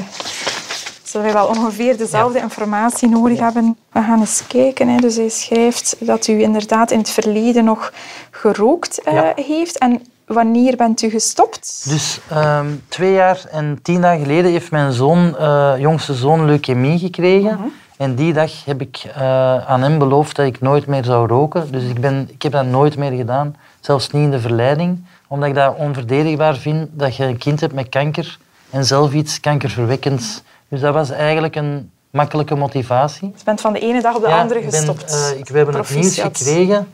zullen 1.04 1.26
wij 1.26 1.36
wel 1.36 1.48
ongeveer 1.48 1.98
dezelfde 1.98 2.40
informatie 2.40 3.10
nodig 3.10 3.40
hebben. 3.40 3.78
We 3.92 4.02
gaan 4.02 4.20
eens 4.20 4.44
kijken. 4.48 4.88
Hè. 4.88 4.98
Dus 4.98 5.16
hij 5.16 5.30
schrijft 5.30 5.96
dat 6.00 6.28
u 6.28 6.42
inderdaad 6.42 6.92
in 6.92 6.98
het 7.00 7.10
verleden 7.10 7.64
nog 7.64 7.94
gerookt 8.32 9.02
eh, 9.04 9.14
Ja. 9.14 9.34
heeft. 9.36 9.78
En 9.78 10.02
wanneer 10.34 10.76
bent 10.76 11.02
u 11.02 11.10
gestopt? 11.10 11.86
Dus 11.90 12.20
ehm, 12.30 12.68
twee 12.88 13.14
jaar 13.14 13.42
en 13.52 13.80
tien 13.82 14.02
dagen 14.02 14.20
geleden 14.22 14.52
heeft 14.52 14.72
mijn 14.72 14.92
zoon, 14.92 15.38
eh, 15.38 15.74
jongste 15.78 16.14
zoon 16.14 16.46
leukemie 16.46 17.00
gekregen. 17.00 17.54
Mhm. 17.54 17.68
En 17.98 18.16
die 18.16 18.34
dag 18.34 18.66
heb 18.66 18.82
ik 18.82 19.04
eh, 19.16 19.22
aan 19.70 19.82
hem 19.82 19.98
beloofd 20.00 20.36
dat 20.36 20.46
ik 20.46 20.62
nooit 20.62 20.86
meer 20.88 21.04
zou 21.04 21.28
roken. 21.28 21.72
Dus 21.72 21.84
ik, 21.84 22.02
ben, 22.02 22.30
ik 22.32 22.42
heb 22.42 22.52
dat 22.52 22.66
nooit 22.66 22.98
meer 22.98 23.12
gedaan, 23.12 23.56
zelfs 23.80 24.10
niet 24.12 24.24
in 24.24 24.32
de 24.32 24.40
verleiding. 24.40 25.06
Omdat 25.28 25.50
ik 25.50 25.56
dat 25.56 25.76
onverdedigbaar 25.78 26.56
vind 26.56 26.88
dat 26.92 27.16
je 27.16 27.24
een 27.26 27.38
kind 27.38 27.60
hebt 27.60 27.74
met 27.74 27.90
kanker 27.90 28.38
en 28.70 28.86
zelf 28.86 29.14
iets 29.14 29.40
kankerverwekkends. 29.40 30.42
Dus 30.68 30.80
dat 30.82 30.94
was 30.94 31.10
eigenlijk 31.10 31.56
een 31.56 31.92
makkelijke 32.10 32.56
motivatie. 32.56 33.32
Je 33.38 33.44
bent 33.44 33.62
van 33.62 33.74
de 33.74 33.80
ene 33.80 34.02
dag 34.02 34.16
op 34.16 34.22
de 34.22 34.28
Ja, 34.30 34.40
andere 34.40 34.60
ik 34.60 34.70
ben, 34.70 34.80
gestopt. 34.80 35.32
eh, 35.32 35.40
ik, 35.40 35.48
we 35.50 35.58
hebben 35.58 35.76
het 35.76 35.96
nieuws 35.96 36.20
gekregen 36.20 36.88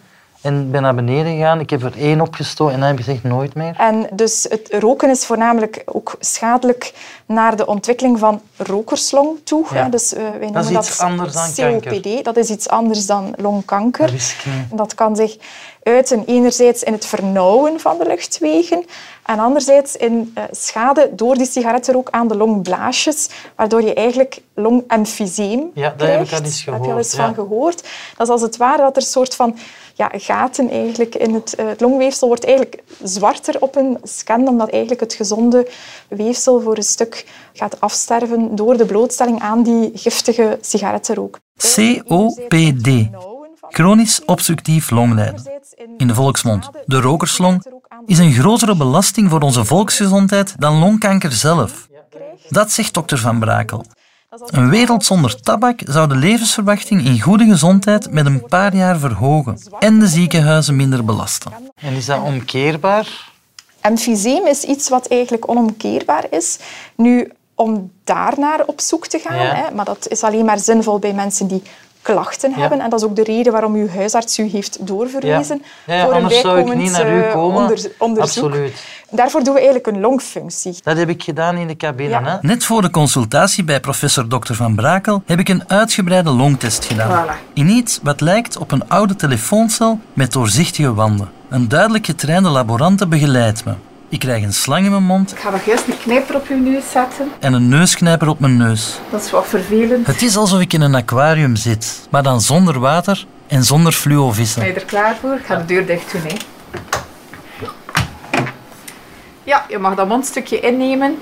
en 0.46 0.72
ben 0.72 0.82
naar 0.82 0.96
beneden 0.96 1.36
gegaan. 1.36 1.60
Ik 1.60 1.70
heb 1.70 1.84
er 1.84 1.98
één 1.98 2.22
opgestoken 2.22 2.74
en 2.74 2.80
dan 2.80 2.90
heb 2.90 3.00
ik 3.00 3.06
gezegd 3.06 3.24
nooit 3.24 3.56
meer. 3.56 3.76
En 3.78 4.08
dus 4.12 4.46
het 4.50 4.68
roken 4.80 5.10
is 5.10 5.26
voornamelijk 5.26 5.82
ook 5.86 6.16
schadelijk 6.20 6.94
naar 7.26 7.56
de 7.56 7.66
ontwikkeling 7.66 8.20
van 8.20 8.42
rokerslong 8.58 9.40
toe. 9.44 9.66
Ja. 9.74 9.90
Dus 9.90 10.14
eh, 10.14 10.24
wij 10.24 10.40
noemen 10.40 10.62
is 10.62 10.72
dat 10.72 10.88
iets 10.88 11.00
anders 11.00 11.34
dan 11.34 11.82
COPD. 11.82 12.24
Dat 12.24 12.38
is 12.38 12.50
iets 12.50 12.68
anders 12.70 13.06
dan 13.06 13.34
longkanker. 13.38 14.12
Dat 14.12 14.86
dat 14.86 14.96
kan 14.96 15.16
zich 15.16 15.38
uiten 15.84 16.24
enerzijds 16.26 16.84
in 16.84 16.94
het 16.94 17.06
vernauwen 17.06 17.80
van 17.80 17.98
de 17.98 18.06
luchtwegen 18.06 18.86
en 19.26 19.40
anderzijds 19.40 19.96
in 19.96 20.32
eh, 20.34 20.44
schade 20.52 21.10
door 21.12 21.36
die 21.36 21.46
sigarettenrook 21.46 22.10
aan 22.10 22.28
de 22.28 22.38
longblaasjes, 22.38 23.30
waardoor 23.56 23.82
je 23.82 23.94
eigenlijk 23.94 24.42
longemfyseem 24.54 25.72
Ja, 25.74 25.94
daar 25.98 26.10
heb 26.10 26.22
ik 26.22 26.28
krijgt. 26.28 26.32
al 26.34 26.50
eens 26.50 26.66
Daar 26.66 26.76
heb 26.76 26.84
je 26.84 26.92
al 26.92 26.98
eens 26.98 27.14
gehoord, 27.14 27.36
van 27.36 27.46
gehoord. 27.46 27.84
Dat 28.18 28.28
is 28.28 28.34
als 28.34 28.42
het 28.42 28.58
ware 28.58 28.82
dat 28.82 28.96
er 28.96 29.02
een 29.02 29.08
soort 29.08 29.36
van 29.36 29.58
ja, 29.98 30.12
gaten 30.14 30.70
eigenlijk 30.70 31.16
in 31.16 31.34
het, 31.34 31.56
eh, 31.56 31.68
het 31.68 31.82
longweefsel 31.82 32.28
wordt 32.28 32.46
eigenlijk 32.46 32.84
zwarter 33.04 33.62
op 33.62 33.76
een 33.76 33.98
scan, 34.04 34.48
omdat 34.48 34.70
eigenlijk 34.70 35.02
het 35.02 35.14
gezonde 35.14 35.70
weefsel 36.10 36.62
voor 36.62 36.78
een 36.78 36.84
stuk 36.84 37.26
gaat 37.54 37.82
afsterven 37.82 38.56
door 38.56 38.78
de 38.78 38.86
blootstelling 38.86 39.40
aan 39.40 39.64
die 39.64 39.92
giftige 39.94 40.58
sigarettenrook. 40.62 41.40
COPD. 41.58 42.90
Chronisch 43.70 44.26
obstructief 44.26 44.90
longlijden. 44.90 45.64
In 45.98 46.08
de 46.08 46.14
volksmond, 46.14 46.70
de 46.86 47.00
rokerslong, 47.00 47.66
is 48.06 48.18
een 48.18 48.34
grotere 48.34 48.76
belasting 48.76 49.30
voor 49.30 49.42
onze 49.42 49.66
volksgezondheid 49.66 50.56
dan 50.58 50.80
longkanker 50.80 51.32
zelf. 51.32 51.88
Dat 52.50 52.72
zegt 52.72 52.94
dokter 52.94 53.18
Van 53.18 53.40
Brakel. 53.40 53.86
Een 54.46 54.70
wereld 54.70 55.06
zonder 55.06 55.42
tabak 55.42 55.80
zou 55.86 56.08
de 56.08 56.16
levensverwachting 56.16 57.06
in 57.06 57.22
goede 57.22 57.46
gezondheid 57.46 58.12
met 58.12 58.26
een 58.26 58.46
paar 58.46 58.76
jaar 58.76 58.98
verhogen 59.00 59.58
en 59.80 60.00
de 60.00 60.08
ziekenhuizen 60.08 60.76
minder 60.76 61.06
belasten. 61.06 61.52
En 61.76 61.94
is 61.94 62.06
dat 62.06 62.22
omkeerbaar? 62.22 63.32
Emfyseem 63.82 64.46
is 64.48 64.64
iets 64.64 64.90
wat 64.90 65.08
eigenlijk 65.08 65.50
onomkeerbaar 65.50 66.26
is. 66.30 66.58
Nu, 66.96 67.32
om 67.56 67.92
daarnaar 68.04 68.64
op 68.66 68.82
zoek 68.82 69.08
te 69.08 69.20
gaan, 69.20 69.38
Ja. 69.38 69.56
hè, 69.56 69.72
maar 69.76 69.86
dat 69.86 70.08
is 70.10 70.24
alleen 70.24 70.46
maar 70.46 70.60
zinvol 70.60 71.00
bij 71.00 71.14
mensen 71.14 71.48
die 71.48 71.62
klachten 72.14 72.50
Ja. 72.52 72.58
hebben. 72.58 72.80
En 72.80 72.90
dat 72.90 73.00
is 73.00 73.06
ook 73.06 73.16
de 73.16 73.24
reden 73.24 73.52
waarom 73.52 73.74
uw 73.76 73.88
huisarts 73.90 74.40
u 74.40 74.44
heeft 74.50 74.88
doorverwezen 74.88 75.62
Ja. 75.86 75.94
Ja, 75.96 76.02
voor 76.04 76.12
een 76.14 76.18
anders 76.18 76.40
zou 76.42 76.48
ik 76.60 76.66
bijkomend 76.66 76.82
niet 76.82 76.92
naar 77.04 77.14
u 77.18 77.22
eh, 77.24 77.32
komen. 77.34 77.62
onder- 77.62 77.92
onderzoek. 77.98 78.44
Absoluut. 78.44 78.84
Daarvoor 79.10 79.44
doen 79.44 79.54
we 79.54 79.60
eigenlijk 79.60 79.88
een 79.96 80.00
longfunctie. 80.00 80.76
Dat 80.84 80.98
heb 80.98 81.10
ik 81.10 81.24
gedaan 81.24 81.56
in 81.58 81.68
de 81.68 81.78
cabine. 81.78 82.20
Hè? 82.24 82.38
Net 82.42 82.64
voor 82.66 82.82
de 82.82 82.90
consultatie 82.90 83.64
bij 83.64 83.80
professor 83.80 84.28
Dr. 84.28 84.54
Van 84.54 84.76
Brakel 84.76 85.22
heb 85.26 85.40
ik 85.40 85.50
een 85.50 85.64
uitgebreide 85.70 86.30
longtest 86.30 86.86
gedaan. 86.86 87.26
Voilà. 87.28 87.54
In 87.54 87.70
iets 87.70 88.00
wat 88.04 88.22
lijkt 88.22 88.58
op 88.58 88.72
een 88.72 88.90
oude 88.90 89.16
telefooncel 89.16 90.00
met 90.14 90.32
doorzichtige 90.32 90.94
wanden. 90.94 91.30
Een 91.50 91.68
duidelijk 91.68 92.06
getrainde 92.06 92.50
laborante 92.50 93.08
begeleidt 93.08 93.66
me. 93.66 93.74
Ik 94.10 94.20
krijg 94.20 94.44
een 94.44 94.54
slang 94.54 94.86
in 94.86 94.92
mijn 94.92 95.04
mond 95.04 95.32
Ik 95.32 95.40
ga 95.40 95.50
nog 95.50 95.66
eerst 95.66 95.88
een 95.88 95.98
knijper 95.98 96.36
op 96.36 96.48
uw 96.48 96.58
neus 96.58 96.92
zetten. 96.92 97.32
en 97.40 97.54
een 97.54 97.68
neusknijper 97.70 98.28
op 98.28 98.40
mijn 98.40 98.58
neus. 98.58 99.00
Dat 99.10 99.22
is 99.24 99.32
wat 99.32 99.48
vervelend. 99.48 100.08
Het 100.08 100.22
is 100.22 100.38
alsof 100.38 100.60
ik 100.60 100.74
in 100.74 100.82
een 100.82 100.96
aquarium 100.96 101.56
zit, 101.56 102.08
maar 102.10 102.24
dan 102.24 102.42
zonder 102.42 102.80
water 102.80 103.26
en 103.48 103.64
zonder 103.64 103.92
Ben 103.92 104.02
fluovissen. 104.02 104.66
je 104.66 104.74
er 104.74 104.86
klaar 104.86 105.16
voor? 105.22 105.34
Ik 105.34 105.46
ga 105.46 105.56
de 105.56 105.66
deur 105.66 105.86
dicht 105.86 106.12
doen. 106.12 106.22
Hè. 106.22 106.36
Ja, 109.44 109.66
je 109.70 109.78
mag 109.78 109.96
dat 109.96 110.08
mondstukje 110.08 110.60
innemen. 110.60 111.18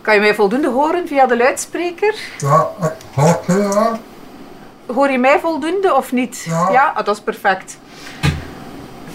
Kan 0.00 0.14
je 0.14 0.20
mij 0.20 0.34
voldoende 0.34 0.68
horen 0.70 1.06
via 1.08 1.26
de 1.26 1.36
luidspreker? 1.36 2.14
Ja, 2.38 2.66
hoor 3.14 3.40
je, 3.46 3.52
ja. 3.72 3.98
Hoor 4.94 5.10
je 5.10 5.18
mij 5.18 5.38
voldoende 5.40 5.94
of 5.94 6.12
niet? 6.12 6.42
Ja. 6.48 6.92
Ah, 6.96 7.04
dat 7.04 7.16
is 7.16 7.22
perfect. 7.22 7.78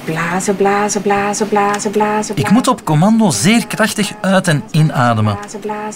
Blazen, 0.05 0.55
blazen, 0.55 1.01
blazen, 1.01 1.47
blazen, 1.49 1.91
blazen. 1.91 2.35
Ik 2.37 2.49
moet 2.49 2.67
op 2.67 2.83
commando 2.85 3.29
zeer 3.29 3.67
krachtig 3.67 4.13
uit- 4.21 4.47
en 4.47 4.63
inademen. 4.71 5.37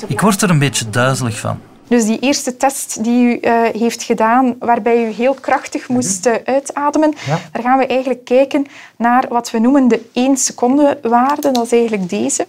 Ik 0.08 0.22
word 0.22 0.42
er 0.42 0.50
een 0.50 0.60
beetje 0.60 0.90
duizelig 0.90 1.40
van. 1.40 1.60
Dus 1.88 2.06
die 2.06 2.20
eerste 2.20 2.58
test 2.58 3.04
die 3.04 3.26
u 3.26 3.38
eh, 3.40 3.54
heeft 3.82 4.04
gedaan, 4.04 4.56
waarbij 4.60 5.06
u 5.08 5.12
heel 5.12 5.34
krachtig 5.34 5.88
moest 5.90 6.26
eh, 6.26 6.34
uitademen, 6.46 7.14
Ja. 7.26 7.40
daar 7.52 7.62
gaan 7.64 7.78
we 7.78 7.88
eigenlijk 7.88 8.26
kijken 8.26 8.66
naar 8.98 9.26
wat 9.30 9.52
we 9.52 9.60
noemen 9.60 9.88
de 9.88 10.02
1 10.14 10.38
seconde 10.38 11.00
waarde. 11.02 11.52
Dat 11.52 11.66
is 11.66 11.72
eigenlijk 11.72 12.10
deze. 12.10 12.48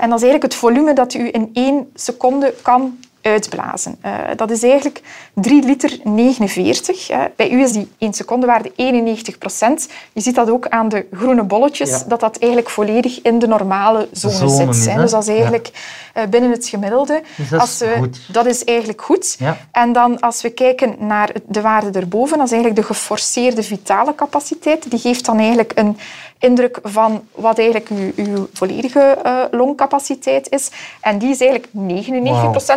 En 0.00 0.08
dat 0.10 0.18
is 0.18 0.24
eigenlijk 0.24 0.42
het 0.42 0.54
volume 0.54 0.92
dat 0.92 1.14
u 1.14 1.28
in 1.32 1.50
1 1.52 1.90
seconde 1.94 2.54
kan 2.62 2.98
uitblazen. 3.28 3.96
Eh, 4.00 4.12
dat 4.36 4.50
is 4.50 4.62
eigenlijk 4.62 5.00
3 5.34 5.64
liter 5.64 5.98
49. 6.04 7.08
hè. 7.08 7.24
Bij 7.36 7.50
u 7.50 7.62
is 7.62 7.72
die 7.72 7.88
1 7.98 8.12
seconde 8.12 8.46
waarde 8.46 8.72
91 8.76 9.38
procent. 9.38 9.88
Je 10.12 10.20
ziet 10.20 10.34
dat 10.34 10.50
ook 10.50 10.68
aan 10.68 10.88
de 10.88 11.06
groene 11.12 11.42
bolletjes, 11.42 11.90
Ja. 11.90 12.02
dat 12.08 12.20
dat 12.20 12.36
eigenlijk 12.38 12.70
volledig 12.70 13.22
in 13.22 13.38
de 13.38 13.46
normale 13.46 14.08
zone, 14.12 14.34
Zone 14.34 14.50
zit. 14.50 14.68
is, 14.68 14.86
hè. 14.86 14.92
hè? 14.92 15.00
Dus 15.00 15.10
dat 15.10 15.22
is 15.22 15.28
eigenlijk 15.28 15.70
eh, 16.14 16.26
binnen 16.26 16.50
het 16.50 16.68
gemiddelde. 16.68 17.22
Dus 17.36 17.48
dat 17.48 17.62
is 17.62 17.66
Als 17.68 17.78
we- 17.78 17.94
goed. 17.98 18.18
dat 18.32 18.46
is 18.46 18.64
eigenlijk 18.64 19.02
goed. 19.02 19.36
Ja. 19.38 19.56
En 19.72 19.92
dan 19.92 20.20
als 20.20 20.42
we 20.42 20.50
kijken 20.50 20.96
naar 20.98 21.30
de 21.46 21.60
waarde 21.60 21.98
erboven, 21.98 22.36
dat 22.38 22.46
is 22.46 22.52
eigenlijk 22.52 22.80
de 22.80 22.86
geforceerde 22.94 23.62
vitale 23.62 24.14
capaciteit. 24.14 24.90
Die 24.90 24.98
geeft 25.00 25.24
dan 25.24 25.38
eigenlijk 25.38 25.72
een 25.74 25.96
indruk 26.38 26.78
van 26.82 27.22
wat 27.34 27.58
eigenlijk 27.58 27.88
uw, 27.90 28.24
uw 28.24 28.48
volledige 28.52 29.00
eh, 29.00 29.34
longcapaciteit 29.50 30.50
is. 30.50 30.70
En 31.00 31.18
die 31.18 31.30
is 31.30 31.40
eigenlijk 31.40 31.68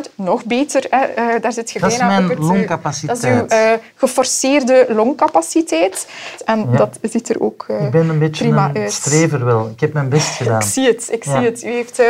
99% 0.09 0.11
Nog 0.15 0.45
beter. 0.45 0.85
Hè. 0.89 0.99
Eh, 1.05 1.41
daar 1.41 1.53
zit 1.53 1.71
je 1.71 1.79
Dat 1.79 1.91
is 1.91 1.97
mijn 1.97 2.23
op 2.23 2.29
het, 2.29 2.39
eh, 2.39 2.45
longcapaciteit. 2.45 3.21
Dat 3.21 3.31
is 3.31 3.39
uw 3.39 3.45
eh, 3.57 3.71
geforceerde 3.95 4.85
longcapaciteit. 4.89 6.07
En 6.45 6.67
Ja. 6.71 6.77
dat 6.77 6.99
ziet 7.01 7.29
er 7.29 7.41
ook 7.41 7.65
eh, 7.67 7.85
Ik 7.85 7.91
ben 7.91 8.09
een 8.09 8.19
beetje 8.19 8.43
prima 8.45 8.69
een 8.73 8.81
uit. 8.81 8.91
strever 8.93 9.45
wel. 9.45 9.67
Ik 9.73 9.79
heb 9.79 9.93
mijn 9.93 10.09
best 10.09 10.35
gedaan. 10.37 10.59
Ik 10.61 10.67
zie 10.67 10.87
het, 10.87 11.07
ik 11.11 11.23
Ja. 11.25 11.37
zie 11.37 11.45
het. 11.49 11.63
U 11.63 11.67
heeft 11.69 12.01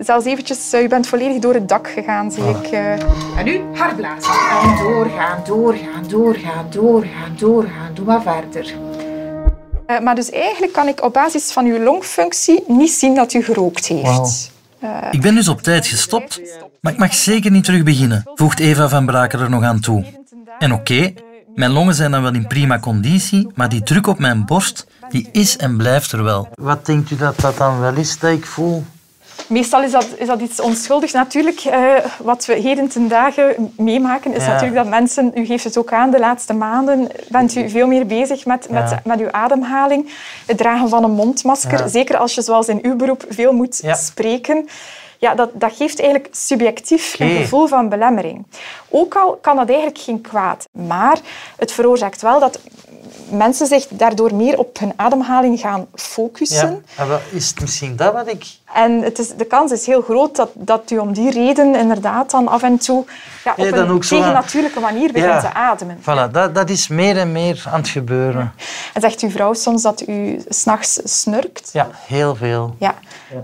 zelfs 0.00 0.24
eventjes, 0.26 0.74
u 0.74 0.88
bent 0.88 1.06
volledig 1.06 1.38
door 1.38 1.54
het 1.54 1.68
dak 1.68 1.88
gegaan, 1.88 2.30
zie 2.32 2.44
ik. 2.48 2.66
eh. 2.70 2.92
En 3.38 3.44
nu 3.44 3.60
hard 3.74 3.96
blazen. 3.96 4.32
En 4.62 4.76
doorgaan, 4.84 5.42
doorgaan, 5.46 6.04
doorgaan, 6.08 6.66
doorgaan, 6.70 7.34
doorgaan. 7.38 7.90
Doe 7.94 8.04
maar 8.04 8.22
verder. 8.22 8.74
Eh, 9.86 10.00
maar 10.00 10.14
dus 10.14 10.30
eigenlijk 10.30 10.72
kan 10.72 10.88
ik 10.88 11.02
op 11.02 11.12
basis 11.12 11.52
van 11.52 11.64
uw 11.64 11.82
longfunctie 11.82 12.64
niet 12.66 12.92
zien 12.92 13.14
dat 13.14 13.32
u 13.32 13.42
gerookt 13.42 13.86
heeft. 13.86 14.50
Ik 15.10 15.20
ben 15.20 15.34
dus 15.34 15.48
op 15.48 15.62
tijd 15.62 15.86
gestopt, 15.86 16.40
maar 16.80 16.92
ik 16.92 16.98
mag 16.98 17.14
zeker 17.14 17.50
niet 17.50 17.64
terug 17.64 17.82
beginnen, 17.82 18.22
voegt 18.34 18.58
Eva 18.58 18.88
van 18.88 19.06
Braken 19.06 19.40
er 19.40 19.50
nog 19.50 19.62
aan 19.62 19.80
toe. 19.80 20.04
En 20.58 20.72
oké, 20.72 21.12
mijn 21.54 21.70
longen 21.70 21.94
zijn 21.94 22.10
dan 22.10 22.22
wel 22.22 22.34
in 22.34 22.46
prima 22.46 22.78
conditie, 22.78 23.48
maar 23.54 23.68
die 23.68 23.82
druk 23.82 24.06
op 24.06 24.18
mijn 24.18 24.44
borst, 24.46 24.86
die 25.08 25.28
is 25.32 25.56
en 25.56 25.76
blijft 25.76 26.12
er 26.12 26.22
wel. 26.22 26.48
Wat 26.54 26.86
denkt 26.86 27.10
u 27.10 27.16
dat 27.16 27.40
dat 27.40 27.56
dan 27.56 27.80
wel 27.80 27.94
is 27.94 28.18
dat 28.18 28.30
ik 28.30 28.46
voel? 28.46 28.84
Meestal 29.46 29.82
is 29.82 29.90
dat, 29.90 30.06
is 30.16 30.26
dat 30.26 30.40
iets 30.40 30.60
onschuldigs. 30.60 31.12
Natuurlijk, 31.12 31.60
eh, 31.60 31.80
wat 32.18 32.46
we 32.46 32.54
heden 32.54 32.88
ten 32.88 33.08
dagen 33.08 33.72
meemaken, 33.76 34.34
is 34.34 34.44
Ja. 34.44 34.48
natuurlijk 34.48 34.76
dat 34.76 34.88
mensen, 34.88 35.30
u 35.34 35.44
geeft 35.44 35.64
het 35.64 35.78
ook 35.78 35.92
aan, 35.92 36.10
de 36.10 36.18
laatste 36.18 36.52
maanden 36.52 37.08
bent 37.28 37.54
u 37.54 37.68
veel 37.70 37.86
meer 37.86 38.06
bezig 38.06 38.46
met, 38.46 38.68
met, 38.70 38.90
Ja. 38.90 39.00
met 39.04 39.20
uw 39.20 39.30
ademhaling. 39.30 40.10
Het 40.46 40.56
dragen 40.58 40.88
van 40.88 41.04
een 41.04 41.10
mondmasker, 41.10 41.78
Ja. 41.78 41.88
zeker 41.88 42.16
als 42.16 42.34
je 42.34 42.42
zoals 42.42 42.68
in 42.68 42.78
uw 42.82 42.96
beroep 42.96 43.24
veel 43.28 43.52
moet 43.52 43.82
spreken. 43.92 44.68
Ja, 45.22 45.34
dat, 45.34 45.50
dat 45.54 45.72
geeft 45.76 46.00
eigenlijk 46.00 46.34
subjectief 46.34 47.14
een 47.18 47.36
gevoel 47.36 47.66
van 47.66 47.88
belemmering. 47.88 48.46
Ook 48.88 49.14
al 49.14 49.38
kan 49.42 49.56
dat 49.56 49.68
eigenlijk 49.68 49.98
geen 49.98 50.20
kwaad, 50.20 50.64
maar 50.72 51.18
het 51.56 51.72
veroorzaakt 51.72 52.22
wel 52.22 52.40
dat 52.40 52.58
mensen 53.30 53.66
zich 53.66 53.86
daardoor 53.90 54.34
meer 54.34 54.58
op 54.58 54.78
hun 54.78 54.92
ademhaling 54.96 55.60
gaan 55.60 55.86
focussen. 55.94 56.70
Ja. 56.96 57.02
En 57.02 57.08
wat- 57.08 57.20
Is 57.30 57.48
het 57.48 57.60
misschien 57.60 57.96
dat 57.96 58.12
wat 58.12 58.28
ik... 58.28 58.44
En 58.74 59.02
het 59.02 59.18
is, 59.18 59.28
de 59.28 59.44
kans 59.44 59.72
is 59.72 59.86
heel 59.86 60.02
groot 60.02 60.36
dat, 60.36 60.50
dat 60.54 60.90
u 60.90 60.98
om 60.98 61.12
die 61.12 61.30
reden 61.30 61.74
inderdaad 61.74 62.30
dan 62.30 62.48
af 62.48 62.62
en 62.62 62.78
toe 62.78 63.04
ja, 63.44 63.50
op 63.50 63.56
Ja, 63.56 63.76
een 63.76 64.00
tegennatuurlijke 64.00 64.80
manier 64.80 65.12
begint 65.12 65.32
Ja. 65.32 65.40
te 65.40 65.54
ademen. 65.54 65.98
Voilà, 66.00 66.30
dat, 66.32 66.54
dat 66.54 66.70
is 66.70 66.88
meer 66.88 67.18
en 67.18 67.32
meer 67.32 67.64
aan 67.70 67.80
het 67.80 67.88
gebeuren. 67.88 68.52
En 68.94 69.00
zegt 69.00 69.20
uw 69.20 69.30
vrouw 69.30 69.52
soms 69.54 69.82
dat 69.82 70.08
u 70.08 70.42
s'nachts 70.48 71.00
snurkt? 71.04 71.70
Ja, 71.72 71.88
heel 72.06 72.34
veel. 72.34 72.74
Ja. 72.78 72.94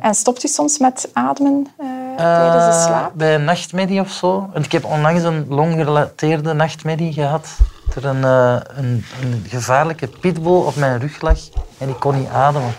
En 0.00 0.14
stopt 0.14 0.44
u 0.44 0.48
soms 0.48 0.78
met 0.78 1.08
ademen 1.12 1.66
eh, 1.76 1.86
tijdens 2.16 2.64
de 2.64 2.70
Eh, 2.80 2.84
slaap? 2.86 3.10
bij 3.14 3.34
een 3.34 3.44
nachtmedie 3.44 4.00
of 4.00 4.10
zo. 4.10 4.48
Want 4.52 4.64
ik 4.64 4.72
heb 4.72 4.84
onlangs 4.84 5.22
een 5.22 5.46
longgerelateerde 5.48 6.52
nachtmedie 6.52 7.12
gehad. 7.12 7.46
Dat 7.86 8.04
er 8.04 8.10
een, 8.10 8.24
eh, 8.24 8.56
een, 8.76 9.04
een 9.22 9.44
gevaarlijke 9.48 10.06
pitbull 10.20 10.52
op 10.62 10.76
mijn 10.76 10.98
rug 11.00 11.20
lag 11.20 11.38
en 11.78 11.88
ik 11.88 12.00
kon 12.00 12.14
niet 12.18 12.28
ademen. 12.28 12.72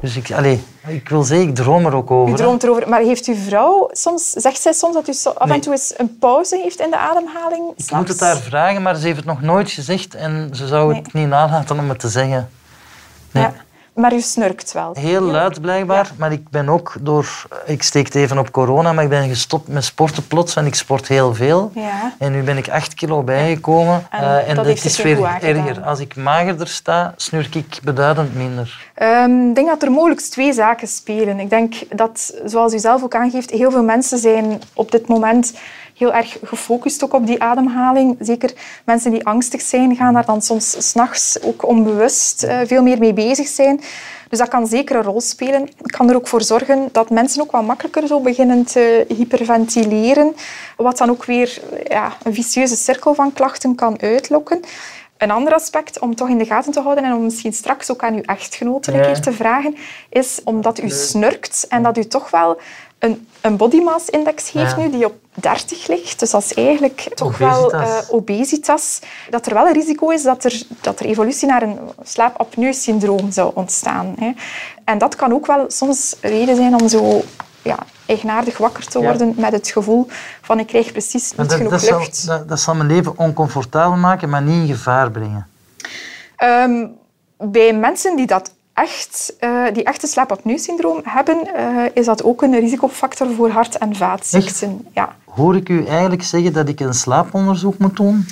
Dus 0.00 0.16
ik, 0.16 0.32
allez, 0.32 0.58
ik 0.86 1.08
wil 1.08 1.22
zeggen, 1.22 1.48
ik 1.48 1.54
droom 1.54 1.86
er 1.86 1.94
ook 1.94 2.10
over. 2.10 2.34
U 2.34 2.36
droomt 2.36 2.62
erover. 2.62 2.88
Maar 2.88 3.00
heeft 3.00 3.26
uw 3.26 3.34
vrouw 3.34 3.88
soms, 3.92 4.30
zegt 4.30 4.60
zij 4.60 4.72
soms 4.72 4.94
dat 4.94 5.08
u 5.08 5.12
zo 5.12 5.30
af 5.30 5.50
en 5.50 5.60
toe 5.60 5.72
eens 5.72 5.94
een 5.96 6.18
pauze 6.18 6.56
heeft 6.62 6.80
in 6.80 6.90
de 6.90 6.98
ademhaling? 6.98 7.72
Ik 7.76 7.90
moet 7.90 8.08
het 8.08 8.20
haar 8.20 8.36
vragen, 8.36 8.82
maar 8.82 8.94
ze 8.96 9.04
heeft 9.06 9.16
het 9.16 9.26
nog 9.26 9.40
nooit 9.42 9.70
gezegd 9.70 10.14
en 10.14 10.50
ze 10.52 10.66
zou 10.66 10.94
het 10.94 11.12
niet 11.12 11.28
nalaten 11.28 11.78
om 11.78 11.88
het 11.88 11.98
te 11.98 12.08
zeggen. 12.08 12.48
Nee. 13.30 13.42
Ja. 13.42 13.52
Maar 14.00 14.14
u 14.14 14.20
snurkt 14.20 14.72
wel. 14.72 14.90
Heel 14.98 15.20
luid 15.20 15.60
blijkbaar, 15.60 16.10
maar 16.16 16.32
ik 16.32 16.48
ben 16.48 16.68
ook 16.68 16.94
door... 17.00 17.46
Ik 17.66 17.82
steek 17.82 18.04
het 18.04 18.14
even 18.14 18.38
op 18.38 18.50
corona, 18.50 18.92
maar 18.92 19.04
ik 19.04 19.10
ben 19.10 19.28
gestopt 19.28 19.68
met 19.68 19.84
sporten 19.84 20.26
plots 20.26 20.56
en 20.56 20.66
ik 20.66 20.74
sport 20.74 21.08
heel 21.08 21.34
veel. 21.34 21.70
Ja. 21.74 22.12
En 22.18 22.32
nu 22.32 22.42
ben 22.42 22.56
ik 22.56 22.68
acht 22.68 22.94
kilo 22.94 23.22
bijgekomen. 23.22 24.06
En 24.10 24.20
eh, 24.20 24.48
en 24.48 24.56
dat 24.56 24.66
is 24.66 25.02
weer 25.02 25.24
erger. 25.40 25.80
Als 25.82 25.98
ik 26.00 26.16
magerder 26.16 26.68
sta, 26.68 27.14
snurk 27.16 27.54
ik 27.54 27.78
beduidend 27.82 28.34
minder. 28.34 28.86
Ehm, 28.94 29.48
Ik 29.48 29.54
denk 29.54 29.68
dat 29.68 29.82
er 29.82 29.90
mogelijk 29.90 30.20
twee 30.20 30.52
zaken 30.52 30.88
spelen. 30.88 31.40
Ik 31.40 31.50
denk 31.50 31.74
dat, 31.96 32.34
zoals 32.44 32.74
u 32.74 32.78
zelf 32.78 33.02
ook 33.02 33.14
aangeeft, 33.14 33.50
heel 33.50 33.70
veel 33.70 33.82
mensen 33.84 34.18
zijn 34.18 34.60
op 34.74 34.90
dit 34.90 35.08
moment 35.08 35.52
heel 36.00 36.14
erg 36.14 36.36
gefocust 36.42 37.04
ook 37.04 37.12
op 37.12 37.26
die 37.26 37.42
ademhaling. 37.42 38.16
Zeker 38.20 38.52
mensen 38.84 39.10
die 39.10 39.26
angstig 39.26 39.60
zijn, 39.60 39.96
gaan 39.96 40.14
daar 40.14 40.24
dan 40.24 40.42
soms 40.42 40.88
s'nachts 40.88 41.42
ook 41.42 41.66
onbewust 41.66 42.42
eh, 42.42 42.58
veel 42.64 42.82
meer 42.82 42.98
mee 42.98 43.12
bezig 43.12 43.48
zijn. 43.48 43.80
Dus 44.28 44.38
dat 44.38 44.48
kan 44.48 44.66
zeker 44.66 44.96
een 44.96 45.02
rol 45.02 45.20
spelen. 45.20 45.68
Het 45.76 45.92
kan 45.92 46.08
er 46.10 46.16
ook 46.16 46.28
voor 46.28 46.42
zorgen 46.42 46.88
dat 46.92 47.10
mensen 47.10 47.42
ook 47.42 47.50
wat 47.50 47.66
makkelijker 47.66 48.06
zo 48.06 48.20
beginnen 48.20 48.64
te 48.64 49.04
hyperventileren, 49.08 50.34
wat 50.76 50.98
dan 50.98 51.10
ook 51.10 51.24
weer 51.24 51.60
ja, 51.88 52.12
een 52.22 52.34
vicieuze 52.34 52.76
cirkel 52.76 53.14
van 53.14 53.32
klachten 53.32 53.74
kan 53.74 54.00
uitlokken. 54.00 54.60
Een 55.18 55.30
ander 55.30 55.54
aspect 55.54 55.98
om 55.98 56.14
toch 56.14 56.28
in 56.28 56.38
de 56.38 56.44
gaten 56.44 56.72
te 56.72 56.80
houden 56.80 57.04
en 57.04 57.12
om 57.12 57.22
misschien 57.22 57.52
straks 57.52 57.90
ook 57.90 58.02
aan 58.02 58.14
uw 58.14 58.22
echtgenote 58.22 58.92
een 58.92 59.02
keer 59.02 59.20
te 59.20 59.32
vragen, 59.32 59.76
is 60.08 60.40
omdat 60.44 60.82
u 60.82 60.88
snurkt 60.88 61.66
en 61.68 61.82
dat 61.82 61.98
u 61.98 62.04
toch 62.04 62.30
wel 62.30 62.60
een, 62.98 63.26
een 63.40 63.56
body 63.56 63.80
mass 63.80 64.08
index 64.08 64.50
heeft 64.52 64.70
Ja. 64.70 64.76
nu 64.76 64.90
die 64.90 65.04
op 65.06 65.14
30 65.34 65.86
ligt. 65.86 66.18
Dus 66.18 66.30
dat 66.30 66.42
is 66.44 66.54
eigenlijk 66.54 67.06
toch 67.14 67.38
wel 67.38 67.64
Obesitas. 67.64 68.06
eh, 68.08 68.14
obesitas. 68.14 68.98
Dat 69.30 69.46
er 69.46 69.54
wel 69.54 69.66
een 69.66 69.72
risico 69.72 70.08
is 70.08 70.22
dat 70.22 70.44
er, 70.44 70.62
dat 70.80 71.00
er 71.00 71.06
evolutie 71.06 71.48
naar 71.48 71.62
een 71.62 71.78
slaapapneu-syndroom 72.02 73.32
zou 73.32 73.50
ontstaan. 73.54 74.14
Hè. 74.18 74.30
En 74.84 74.98
dat 74.98 75.16
kan 75.16 75.32
ook 75.32 75.46
wel 75.46 75.64
soms 75.68 76.16
reden 76.20 76.56
zijn 76.56 76.80
om 76.80 76.88
zo 76.88 77.22
ja, 77.62 77.78
eigenaardig 78.06 78.58
wakker 78.58 78.86
te 78.86 78.98
Ja. 78.98 79.04
worden 79.04 79.34
met 79.36 79.52
het 79.52 79.68
gevoel 79.68 80.06
van 80.40 80.58
ik 80.58 80.66
krijg 80.66 80.92
precies 80.92 81.30
niet 81.36 81.48
dat, 81.48 81.52
genoeg 81.56 81.70
dat, 81.70 81.80
zal, 81.82 81.98
lucht. 81.98 82.26
dat, 82.26 82.48
dat 82.48 82.60
zal 82.60 82.74
mijn 82.74 82.88
leven 82.88 83.18
oncomfortabel 83.18 83.96
maken, 83.96 84.28
maar 84.28 84.42
niet 84.42 84.68
in 84.68 84.74
gevaar 84.76 85.10
brengen. 85.10 85.46
Ehm, 86.36 86.86
bij 87.38 87.72
mensen 87.72 88.16
die 88.16 88.26
dat 88.26 88.52
echt, 88.80 89.34
eh, 89.38 89.64
die 89.72 89.84
echt 89.84 90.02
een 90.02 90.08
slaapapneu-syndroom 90.08 91.00
hebben, 91.04 91.54
eh, 91.54 91.84
is 91.94 92.06
dat 92.06 92.24
ook 92.24 92.42
een 92.42 92.58
risicofactor 92.58 93.26
voor 93.36 93.50
hart- 93.50 93.78
en 93.78 93.96
vaatziekten. 93.96 94.86
Ja. 94.94 95.14
Hoor 95.24 95.56
ik 95.56 95.68
u 95.68 95.86
eigenlijk 95.86 96.22
zeggen 96.22 96.52
dat 96.52 96.68
ik 96.68 96.80
een 96.80 96.94
slaaponderzoek 96.94 97.78
moet 97.78 97.96
doen? 97.96 98.26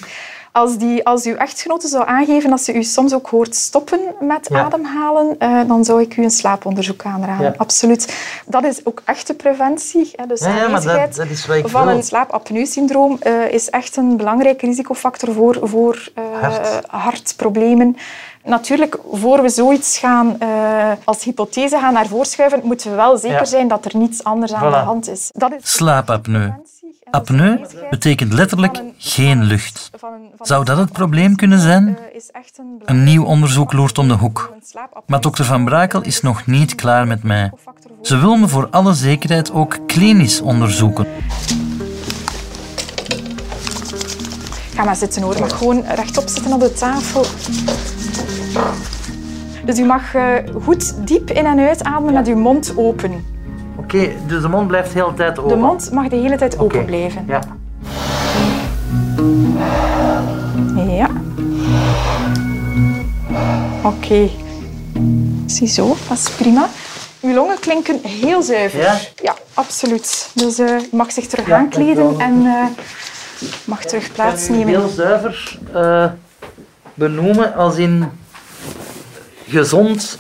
Als, 0.53 0.77
die, 0.79 1.07
als 1.07 1.25
uw 1.25 1.35
echtgenote 1.35 1.89
zou 1.89 2.07
aangeven 2.07 2.51
dat 2.51 2.61
ze 2.61 2.75
u 2.75 2.83
soms 2.83 3.15
ook 3.15 3.27
hoort 3.29 3.55
stoppen 3.57 4.01
met 4.21 4.49
Ja. 4.51 4.63
ademhalen, 4.65 5.39
eh, 5.39 5.61
dan 5.67 5.85
zou 5.85 6.01
ik 6.01 6.17
u 6.17 6.23
een 6.23 6.31
slaaponderzoek 6.31 7.05
aanraden. 7.05 7.47
Ja. 7.47 7.55
Absoluut. 7.57 8.17
Dat 8.47 8.65
is 8.65 8.87
ook 8.87 9.03
echte 9.05 9.35
preventie. 9.35 10.11
Hè. 10.17 10.27
Dus 10.27 10.41
Ja, 10.41 10.53
dat, 10.53 10.61
aanwezigheid 10.67 11.17
dat 11.17 11.27
is 11.29 11.47
wat 11.47 11.57
ik 11.57 11.69
van 11.69 11.87
wil. 11.87 11.95
een 11.97 12.03
slaapapneu-syndroom 12.03 13.19
is 13.51 13.71
echt 13.71 13.97
een 13.97 14.17
belangrijke 14.17 14.67
risicofactor 14.67 15.33
voor, 15.33 15.59
voor 15.63 16.09
Hart. 16.41 16.81
hartproblemen. 16.87 17.97
Natuurlijk, 18.49 18.97
voor 19.13 19.43
we 19.43 19.49
zoiets 19.49 19.99
gaan 19.99 20.39
eh, 20.41 20.49
als 21.05 21.25
hypothese 21.25 21.79
gaan 21.79 21.93
naar 21.93 22.07
voorschuiven, 22.07 22.61
moeten 22.65 22.91
we 22.91 22.97
wel 22.97 23.17
zeker 23.19 23.37
Ja. 23.39 23.45
zijn 23.45 23.69
dat 23.69 23.85
er 23.85 23.97
niets 23.97 24.25
anders 24.25 24.53
aan 24.53 24.61
Voilà. 24.73 24.75
de 24.75 24.77
hand 24.85 25.09
is. 25.09 25.31
Dat 25.33 25.53
is 25.53 25.73
Slaapapneu. 25.75 26.51
Apneu 27.11 27.59
betekent 27.91 28.33
letterlijk 28.33 28.83
geen 28.99 29.43
lucht. 29.43 29.91
Zou 30.41 30.65
dat 30.65 30.77
het 30.79 30.93
probleem 30.93 31.37
kunnen 31.37 31.59
zijn? 31.61 31.99
eh, 32.13 32.21
een 32.85 33.05
nieuw 33.05 33.25
onderzoek 33.25 33.73
loert 33.73 33.99
om 33.99 34.09
de 34.09 34.15
hoek. 34.15 34.53
Maar 35.07 35.21
dokter 35.21 35.45
Van 35.45 35.65
Brakel 35.65 36.03
is 36.03 36.21
nog 36.21 36.47
niet 36.47 36.75
klaar 36.75 37.07
met 37.07 37.23
mij. 37.23 37.53
Ze 38.03 38.19
wil 38.19 38.37
me 38.37 38.49
voor 38.49 38.69
alle 38.71 38.95
zekerheid 38.95 39.53
ook 39.53 39.79
klinisch 39.87 40.41
onderzoeken. 40.41 41.07
Ga 44.75 44.85
maar 44.85 44.97
zitten 44.97 45.23
hoor. 45.23 45.41
Mag 45.41 45.59
gewoon 45.59 45.85
rechtop 45.87 46.29
zitten 46.29 46.53
op 46.53 46.61
de 46.61 46.73
tafel. 46.73 47.25
Dus 49.65 49.79
u 49.79 49.85
mag 49.85 50.15
eh, 50.15 50.23
goed 50.63 51.07
diep 51.07 51.31
in- 51.31 51.47
en 51.47 51.59
uitademen 51.59 52.13
met 52.13 52.27
uw 52.29 52.37
mond 52.37 52.73
open. 52.77 53.25
Oké, 53.77 54.09
dus 54.27 54.43
de 54.43 54.49
mond 54.49 54.67
blijft 54.67 54.93
de 54.93 54.99
hele 55.01 55.15
tijd 55.15 55.39
open. 55.39 55.57
De 55.57 55.65
mond 55.65 55.91
mag 55.93 56.09
de 56.09 56.17
hele 56.17 56.37
tijd 56.37 56.59
open 56.59 56.85
blijven. 56.85 57.25
Ja. 57.29 57.41
Ja. 60.87 61.11
Oké. 63.83 64.29
Ziezo, 65.47 65.97
dat 66.09 66.19
is 66.19 66.31
prima. 66.31 66.69
Uw 67.21 67.35
longen 67.35 67.59
klinken 67.61 67.99
heel 68.03 68.43
zuiver. 68.43 69.13
Ja? 69.23 69.35
absoluut. 69.55 70.31
Dus 70.35 70.59
eh, 70.59 70.67
u 70.93 70.97
mag 70.97 71.13
zich 71.13 71.27
terug 71.27 71.47
Ja, 71.47 71.57
aankleden 71.57 72.21
en 72.21 72.47
eh, 72.47 72.65
mag 73.65 73.85
terug 73.85 74.13
plaatsnemen. 74.13 74.67
Heel 74.69 74.89
zuiver 74.89 75.59
benoemen 76.95 77.55
als 77.55 77.77
in 77.77 78.05
gezond. 79.49 80.19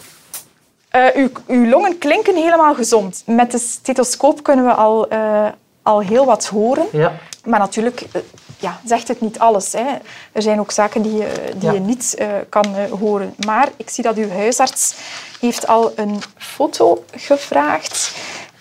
Eh, 0.88 1.04
uw, 1.14 1.28
uw 1.46 1.68
longen 1.68 1.98
klinken 1.98 2.34
helemaal 2.36 2.74
gezond. 2.74 3.22
Met 3.26 3.50
de 3.50 3.58
stethoscoop 3.58 4.42
kunnen 4.42 4.64
we 4.64 4.72
al, 4.72 5.08
eh, 5.08 5.46
al 5.82 6.00
heel 6.00 6.24
wat 6.26 6.46
horen. 6.46 6.86
Ja. 6.92 7.12
Maar 7.44 7.58
natuurlijk 7.58 8.00
eh, 8.12 8.20
ja, 8.58 8.80
zegt 8.84 9.08
het 9.08 9.20
niet 9.20 9.38
alles. 9.38 9.72
Hè. 9.72 9.86
Er 10.32 10.42
zijn 10.42 10.60
ook 10.60 10.70
zaken 10.70 11.02
die, 11.02 11.12
je- 11.16 11.52
die 11.56 11.68
Ja. 11.68 11.72
je 11.72 11.80
niet 11.80 12.16
kan 12.48 12.66
horen. 13.00 13.34
Maar 13.46 13.68
ik 13.76 13.90
zie 13.90 14.04
dat 14.04 14.16
uw 14.16 14.30
huisarts 14.30 14.94
heeft 15.40 15.66
al 15.66 15.92
een 15.96 16.22
foto 16.36 17.04
gevraagd. 17.16 18.12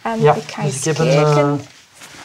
En 0.02 0.22
Ja, 0.22 0.34
ik 0.34 0.52
ga 0.52 0.62
dus 0.62 0.74
eens 0.74 0.88
ik 0.88 0.98
heb 0.98 1.08
een, 1.08 1.14
kijken. 1.14 1.38
eh, 1.38 1.52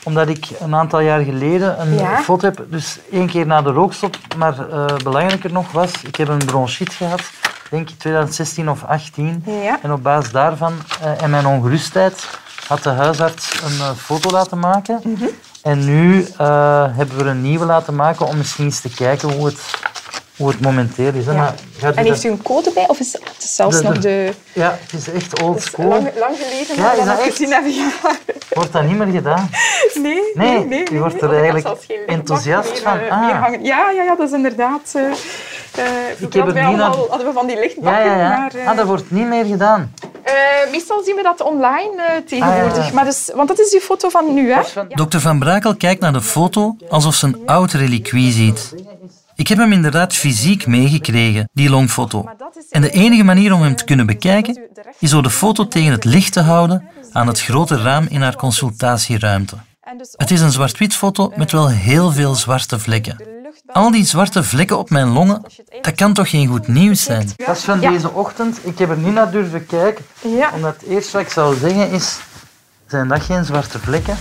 omdat 0.04 0.28
ik 0.28 0.46
een 0.60 0.74
aantal 0.74 1.00
jaar 1.00 1.20
geleden 1.22 1.80
een 1.80 1.94
Ja. 1.98 2.22
foto 2.22 2.46
heb, 2.46 2.64
dus 2.68 2.98
één 3.10 3.26
keer 3.28 3.46
na 3.46 3.62
de 3.62 3.70
rookstop, 3.70 4.16
maar 4.36 4.54
belangrijker 5.04 5.52
nog 5.52 5.72
was, 5.72 5.90
ik 6.06 6.16
heb 6.16 6.28
een 6.28 6.44
bronchiet 6.46 6.92
gehad, 6.92 7.20
denk 7.72 7.90
ik 7.90 7.98
2016 7.98 8.70
of 8.70 8.84
18. 8.84 9.44
Ja. 9.46 9.78
En 9.82 9.92
op 9.92 10.02
basis 10.02 10.32
daarvan 10.32 10.72
eh, 11.02 11.22
en 11.22 11.30
mijn 11.30 11.46
ongerustheid 11.46 12.28
had 12.66 12.82
de 12.82 12.88
huisarts 12.88 13.62
een 13.64 13.80
eh, 13.80 13.90
foto 13.90 14.30
laten 14.30 14.58
maken. 14.58 15.00
Mhm. 15.04 15.24
En 15.62 15.84
nu 15.84 16.26
eh, 16.36 16.86
hebben 16.96 17.16
we 17.16 17.22
er 17.22 17.30
een 17.30 17.42
nieuwe 17.42 17.64
laten 17.64 17.94
maken 17.94 18.26
om 18.26 18.36
misschien 18.36 18.64
eens 18.64 18.80
te 18.80 18.94
kijken 18.94 19.32
hoe 19.32 19.46
het 19.46 19.58
hoe 20.36 20.48
het 20.48 20.60
momenteel 20.60 21.12
is. 21.14 21.26
Hè. 21.26 21.32
Ja. 21.32 21.38
Maar 21.38 21.54
gaat 21.78 21.94
u 21.94 21.98
En 21.98 22.04
heeft 22.04 22.22
dat- 22.22 22.30
u 22.30 22.34
een 22.34 22.42
code 22.42 22.70
bij? 22.74 22.88
Of 22.88 22.98
is 23.00 23.12
het 23.12 23.22
zelfs 23.38 23.76
De- 23.76 23.82
de- 23.82 23.88
nog 23.88 23.98
de... 23.98 24.32
Ja, 24.52 24.78
het 24.82 24.92
is 25.00 25.12
echt 25.12 25.42
old 25.42 25.62
school. 25.62 25.88
Lang, 25.88 26.10
lang 26.18 26.36
geleden 26.42 26.76
Ja, 26.76 26.94
dat 26.94 27.06
dat 27.06 27.18
echt? 27.18 27.30
gezien 27.30 27.52
hebben. 27.52 27.74
Ja. 27.74 27.90
Wordt 28.50 28.72
dat 28.72 28.82
niet 28.84 28.96
meer 28.96 29.06
gedaan? 29.06 29.50
Nee, 29.94 30.20
Nee, 30.34 30.58
nee, 30.58 30.66
nee. 30.66 30.84
u 30.92 30.98
wordt 30.98 31.22
er 31.22 31.28
Oh, 31.28 31.34
ik 31.34 31.40
eigenlijk 31.42 31.76
enthousiast 32.06 32.70
meer, 32.72 32.80
van. 32.82 32.98
eh, 32.98 33.10
Ah. 33.10 33.40
hangen. 33.42 33.64
Ja, 33.64 33.90
ja, 33.90 34.02
ja, 34.02 34.14
dat 34.16 34.26
is 34.28 34.34
inderdaad... 34.34 34.92
eh 34.94 35.02
eh, 35.02 35.10
vroeger 36.16 36.38
heb 36.38 36.46
het 36.46 36.54
niet 36.54 36.64
allemaal, 36.64 36.88
naar- 36.88 37.08
hadden 37.08 37.26
we 37.26 37.32
van 37.32 37.46
die 37.46 37.54
Ja, 37.56 37.62
lichtbakken, 37.62 38.04
ja, 38.04 38.16
ja. 38.18 38.38
maar... 38.38 38.54
eh, 38.54 38.68
Ah, 38.68 38.76
dat 38.76 38.86
wordt 38.86 39.10
niet 39.10 39.26
meer 39.26 39.44
gedaan. 39.44 39.92
eh, 40.22 40.34
meestal 40.70 41.02
zien 41.04 41.16
we 41.16 41.22
dat 41.22 41.40
online 41.40 42.02
eh, 42.02 42.16
tegenwoordig. 42.26 42.70
Ah, 42.72 42.76
ja, 42.76 42.84
ja. 42.84 42.92
Maar 42.92 43.04
dus, 43.04 43.30
want 43.34 43.48
dat 43.48 43.58
is 43.60 43.72
uw 43.72 43.80
foto 43.80 44.08
van 44.08 44.34
nu, 44.34 44.52
hè? 44.52 44.60
Dr. 44.88 45.18
Van 45.18 45.38
Brakel 45.38 45.76
kijkt 45.76 46.00
naar 46.00 46.12
de 46.12 46.20
foto 46.22 46.76
alsof 46.88 47.14
ze 47.14 47.26
een 47.26 47.42
oud 47.46 47.72
reliquie 47.72 48.32
ziet. 48.32 48.74
Ik 49.42 49.48
heb 49.48 49.58
hem 49.58 49.72
inderdaad 49.72 50.14
fysiek 50.14 50.66
meegekregen, 50.66 51.48
die 51.52 51.70
longfoto. 51.70 52.24
En 52.70 52.80
de 52.80 52.90
enige 52.90 53.22
manier 53.22 53.52
om 53.52 53.62
hem 53.62 53.76
te 53.76 53.84
kunnen 53.84 54.06
bekijken 54.06 54.68
is 54.98 55.10
door 55.10 55.22
de 55.22 55.30
foto 55.30 55.68
tegen 55.68 55.92
het 55.92 56.04
licht 56.04 56.32
te 56.32 56.40
houden 56.40 56.88
aan 57.12 57.26
het 57.26 57.40
grote 57.40 57.82
raam 57.82 58.06
in 58.08 58.22
haar 58.22 58.36
consultatieruimte. 58.36 59.56
Het 60.16 60.30
is 60.30 60.40
een 60.40 60.50
zwart-wit 60.52 60.94
foto 60.94 61.32
met 61.36 61.52
wel 61.52 61.68
heel 61.68 62.10
veel 62.12 62.34
zwarte 62.34 62.78
vlekken. 62.78 63.16
Al 63.66 63.90
die 63.90 64.04
zwarte 64.04 64.42
vlekken 64.42 64.78
op 64.78 64.90
mijn 64.90 65.08
longen, 65.08 65.42
dat 65.80 65.94
kan 65.94 66.12
toch 66.12 66.30
geen 66.30 66.48
goed 66.48 66.68
nieuws 66.68 67.02
zijn? 67.02 67.30
Dat 67.36 67.56
is 67.56 67.64
van 67.64 67.80
deze 67.80 68.10
ochtend. 68.10 68.58
Ik 68.62 68.78
heb 68.78 68.90
er 68.90 68.98
niet 68.98 69.14
naar 69.14 69.30
durven 69.30 69.66
kijken. 69.66 70.04
Omdat 70.54 70.74
het 70.80 70.88
eerste 70.88 71.12
wat 71.12 71.26
ik 71.26 71.32
zou 71.32 71.56
zeggen 71.56 71.90
is... 71.90 72.18
Zijn 72.86 73.08
dat 73.08 73.22
geen 73.22 73.44
zwarte 73.44 73.78
vlekken? 73.78 74.16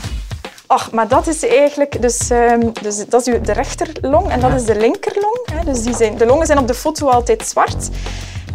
Ach, 0.72 0.92
maar 0.92 1.08
dat 1.08 1.28
is 1.28 1.48
eigenlijk... 1.48 2.02
Dus, 2.02 2.30
ehm, 2.30 2.60
dus 2.82 3.06
dat 3.10 3.28
is 3.28 3.34
uw, 3.34 3.42
de 3.42 3.52
rechterlong 3.52 4.30
en 4.30 4.40
dat 4.40 4.54
is 4.54 4.64
de 4.66 4.76
linkerlong. 4.76 5.38
Hè. 5.54 5.64
Dus 5.72 5.84
die 5.84 5.96
zijn, 5.96 6.18
de 6.18 6.26
longen 6.26 6.46
zijn 6.46 6.58
op 6.58 6.68
de 6.68 6.74
foto 6.74 7.08
altijd 7.08 7.48
zwart. 7.48 7.90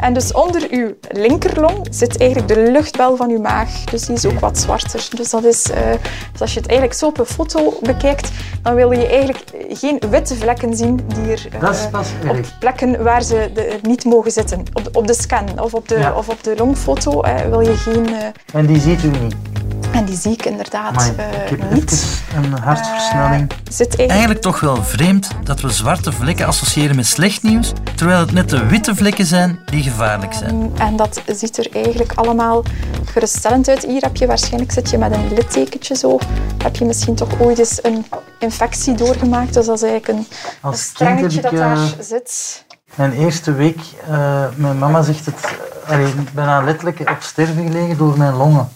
En 0.01 0.13
dus 0.15 0.33
onder 0.33 0.67
uw 0.71 0.95
linkerlong 1.09 1.87
zit 1.91 2.19
eigenlijk 2.21 2.55
de 2.55 2.71
luchtbel 2.71 3.17
van 3.17 3.31
uw 3.31 3.41
maag. 3.41 3.85
Dus 3.85 4.07
die 4.07 4.15
is 4.15 4.27
ook 4.27 4.41
wat 4.41 4.59
zwarter. 4.59 5.09
Dus, 5.17 5.31
dat 5.31 5.45
is, 5.45 5.71
eh, 5.71 5.81
dus 6.33 6.41
als 6.41 6.53
je 6.55 6.59
het 6.61 6.69
eigenlijk 6.69 6.99
zo 6.99 7.07
op 7.07 7.19
een 7.19 7.27
foto 7.27 7.79
bekijkt, 7.83 8.31
dan 8.63 8.75
wil 8.75 8.91
je 8.93 9.07
eigenlijk 9.07 9.45
geen 9.69 10.03
witte 10.11 10.35
vlekken 10.35 10.77
zien 10.77 11.01
die 11.15 11.33
er 11.33 11.47
Dat 11.61 11.75
is 11.75 11.89
pas 11.91 12.09
op 12.29 12.37
plekken 12.61 13.03
waar 13.03 13.23
ze 13.23 13.51
de, 13.55 13.79
niet 13.83 14.05
mogen 14.05 14.31
zitten. 14.31 14.61
Op, 14.73 14.85
de- 14.85 14.91
op 14.93 15.07
de 15.07 15.15
scan 15.15 15.61
of 15.61 15.75
op 15.75 15.89
de, 15.89 15.99
Ja. 15.99 16.13
of 16.13 16.29
op 16.29 16.43
de 16.43 16.55
longfoto 16.57 17.23
wil 17.51 17.61
je 17.61 17.77
geen... 17.77 18.07
eh, 18.07 18.27
En 18.53 18.67
die 18.67 18.81
ziet 18.81 19.03
u 19.05 19.09
niet. 19.09 19.35
En 19.97 20.05
die 20.05 20.17
zie 20.17 20.33
ik 20.33 20.45
inderdaad 20.45 21.13
eh, 21.17 21.43
ik 21.43 21.49
heb 21.49 21.71
niet. 21.71 22.23
een 22.35 22.59
hartversnelling. 22.59 23.51
Zit 23.71 23.79
eigenlijk... 23.79 24.11
Eigenlijk 24.11 24.41
toch 24.41 24.61
wel 24.61 24.83
vreemd 24.85 25.29
dat 25.43 25.61
we 25.61 25.71
zwarte 25.71 26.13
vlekken 26.13 26.47
associëren 26.47 26.97
met 26.97 27.07
slecht 27.07 27.43
nieuws, 27.43 27.73
terwijl 27.95 28.19
het 28.19 28.33
net 28.33 28.51
de 28.51 28.67
witte 28.67 28.95
vlekken 28.95 29.27
zijn 29.27 29.59
die 29.65 29.83
gevaarlijk 29.83 30.33
zijn. 30.33 30.73
En 30.79 30.97
dat 30.97 31.23
ziet 31.27 31.59
er 31.59 31.69
eigenlijk 31.73 32.13
allemaal 32.15 32.65
geruststellend 33.05 33.69
uit. 33.69 33.85
Hier 33.85 34.03
heb 34.03 34.17
je 34.17 34.27
waarschijnlijk 34.27 34.73
zit 34.73 34.91
je 34.91 34.99
met 34.99 35.15
een 35.15 35.35
littekentje 35.35 35.97
zo. 35.97 36.19
Heb 36.63 36.77
je 36.77 36.85
misschien 36.85 37.15
toch 37.15 37.41
ooit 37.41 37.59
eens 37.59 37.79
een 37.83 38.07
infectie 38.39 38.95
doorgemaakt. 38.95 39.55
Dus 39.55 39.67
dat 39.67 39.77
is 39.77 39.83
eigenlijk 39.83 40.19
een, 40.19 40.27
een 40.27 40.59
Als 40.61 40.93
kind 40.93 41.09
heb 41.09 41.31
strengetje 41.31 41.37
ik, 41.37 41.43
dat 41.43 41.53
eh, 41.53 41.59
daar 41.59 41.95
zit. 42.01 42.65
Mijn 42.95 43.13
eerste 43.13 43.53
week, 43.53 43.79
eh, 44.09 44.45
mijn 44.55 44.79
mama 44.79 45.03
zegt 45.03 45.27
het, 45.27 45.41
eh, 45.85 45.93
allee, 45.93 46.15
bijna 46.35 46.63
letterlijk 46.63 47.01
op 47.01 47.17
sterven 47.21 47.67
gelegen 47.67 47.97
door 47.97 48.19
mijn 48.19 48.35
longen. 48.35 48.69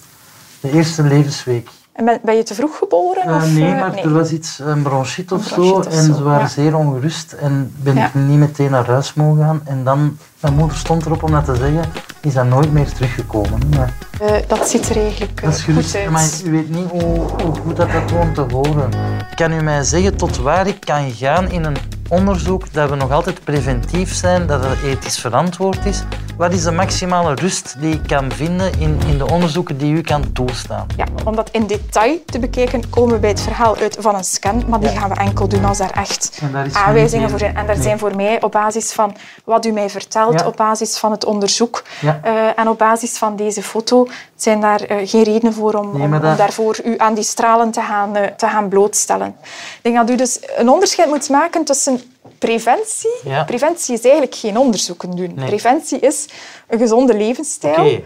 De 0.61 0.71
eerste 0.73 1.03
levensweek. 1.03 1.69
En 1.93 2.05
ben, 2.05 2.21
ben 2.23 2.37
je 2.37 2.43
te 2.43 2.55
vroeg 2.55 2.77
geboren? 2.79 3.23
Eh, 3.23 3.37
of, 3.37 3.53
nee, 3.53 3.73
eh, 3.73 3.81
maar 3.81 3.95
er 3.97 4.13
was 4.13 4.31
iets, 4.31 4.59
een 4.59 4.83
bronchiet 4.83 5.33
of 5.33 5.57
Een 5.57 5.65
zo. 5.65 5.71
of 5.71 5.87
En 5.87 6.03
zo, 6.05 6.15
ze 6.15 6.23
waren 6.23 6.41
ja. 6.41 6.47
zeer 6.49 6.77
ongerust. 6.77 7.33
En 7.33 7.73
ben 7.77 7.95
Ja. 7.95 8.07
ik 8.07 8.15
niet 8.15 8.39
meteen 8.39 8.71
naar 8.71 8.87
huis 8.87 9.15
mogen 9.15 9.45
gaan. 9.45 9.61
En 9.65 9.85
dan, 9.85 10.19
mijn 10.41 10.55
moeder 10.55 10.77
stond 10.77 11.07
erop 11.07 11.23
om 11.23 11.31
dat 11.31 11.45
te 11.45 11.55
zeggen, 11.57 11.83
is 12.21 12.33
dat 12.35 12.45
nooit 12.47 12.73
meer 12.73 12.93
teruggekomen. 12.93 13.61
Maar 13.77 13.95
Eh, 14.21 14.35
dat 14.49 14.69
ziet 14.69 14.89
er 14.89 14.97
eigenlijk 14.97 15.43
dat 15.43 15.55
is 15.55 15.63
goed 15.63 15.75
gerust. 15.75 15.95
uit. 15.97 16.11
Maar 16.11 16.29
u 16.45 16.51
weet 16.51 16.71
niet 16.71 16.91
hoe, 16.91 17.19
hoe 17.43 17.55
goed 17.65 17.77
dat, 17.77 17.93
dat 17.93 18.03
gewoon 18.09 18.33
te 18.35 18.41
horen. 18.51 18.91
Kan 19.35 19.53
u 19.53 19.63
mij 19.63 19.83
zeggen 19.83 20.17
tot 20.17 20.37
waar 20.39 20.67
ik 20.67 20.81
kan 20.81 21.11
gaan 21.11 21.51
in 21.51 21.65
een 21.65 21.77
onderzoek 22.11 22.73
dat 22.73 22.91
we 22.91 22.97
nog 22.97 23.11
altijd 23.11 23.45
preventief 23.45 24.15
zijn, 24.15 24.47
dat 24.47 24.65
het 24.65 24.83
ethisch 24.83 25.19
verantwoord 25.19 25.85
is? 25.87 26.03
Wat 26.37 26.53
is 26.53 26.63
de 26.63 26.71
maximale 26.71 27.35
rust 27.35 27.75
die 27.81 27.95
ik 27.95 28.03
kan 28.07 28.33
vinden 28.33 28.73
in, 28.79 29.01
in 29.07 29.19
de 29.19 29.27
onderzoeken 29.31 29.79
die 29.79 29.93
u 29.95 30.01
kan 30.01 30.33
toestaan? 30.33 30.87
Ja, 30.97 31.05
om 31.25 31.37
dat 31.37 31.49
in 31.53 31.67
detail 31.67 32.19
te 32.25 32.39
bekijken, 32.39 32.91
komen 32.91 33.15
we 33.15 33.19
bij 33.21 33.31
het 33.31 33.41
verhaal 33.41 33.77
uit 33.77 33.97
van 34.01 34.15
een 34.15 34.25
scan. 34.25 34.65
Maar 34.69 34.81
die 34.81 34.89
gaan 34.89 35.09
we 35.09 35.15
enkel 35.15 35.49
doen 35.49 35.65
als 35.65 35.79
daar 35.79 35.91
echt 35.91 36.41
aanwijzingen 36.73 37.31
voor 37.31 37.39
zijn. 37.39 37.57
En 37.57 37.67
daar 37.67 37.75
nee. 37.75 37.85
zijn 37.85 37.99
voor 37.99 38.17
mij 38.17 38.43
op 38.43 38.53
basis 38.53 38.93
van 38.93 39.17
wat 39.45 39.67
u 39.67 39.71
mij 39.71 39.91
vertelt, 39.91 40.41
Ja. 40.41 40.47
op 40.47 40.57
basis 40.57 40.99
van 40.99 41.11
het 41.11 41.25
onderzoek 41.25 41.83
Ja. 42.01 42.21
eh, 42.23 42.33
en 42.59 42.69
op 42.69 42.79
basis 42.79 43.19
van 43.19 43.37
deze 43.37 43.63
foto, 43.63 44.07
zijn 44.43 44.61
daar 44.61 44.81
eh, 44.81 45.09
geen 45.09 45.23
redenen 45.23 45.53
voor 45.53 45.75
om, 45.75 45.93
Nee, 45.93 46.03
om, 46.03 46.09
maar 46.09 46.21
dat- 46.21 46.31
om 46.31 46.37
daarvoor 46.37 46.79
u 46.85 46.95
aan 46.99 47.15
die 47.15 47.25
stralen 47.25 47.71
te 47.71 47.81
gaan, 47.81 48.17
eh, 48.17 48.27
te 48.37 48.47
gaan 48.47 48.69
blootstellen. 48.69 49.37
Ik 49.43 49.79
denk 49.83 49.97
dat 49.97 50.11
u 50.11 50.15
dus 50.17 50.39
een 50.57 50.69
onderscheid 50.69 51.09
moet 51.09 51.29
maken 51.29 51.65
tussen 51.65 52.01
preventie. 52.39 53.11
Ja. 53.25 53.45
Preventie 53.45 53.95
is 53.95 54.01
eigenlijk 54.03 54.35
geen 54.35 54.59
onderzoeken 54.59 55.11
doen. 55.17 55.33
Nee. 55.35 55.47
Preventie 55.47 55.99
is 55.99 56.27
een 56.69 56.79
gezonde 56.79 57.15
levensstijl. 57.17 58.03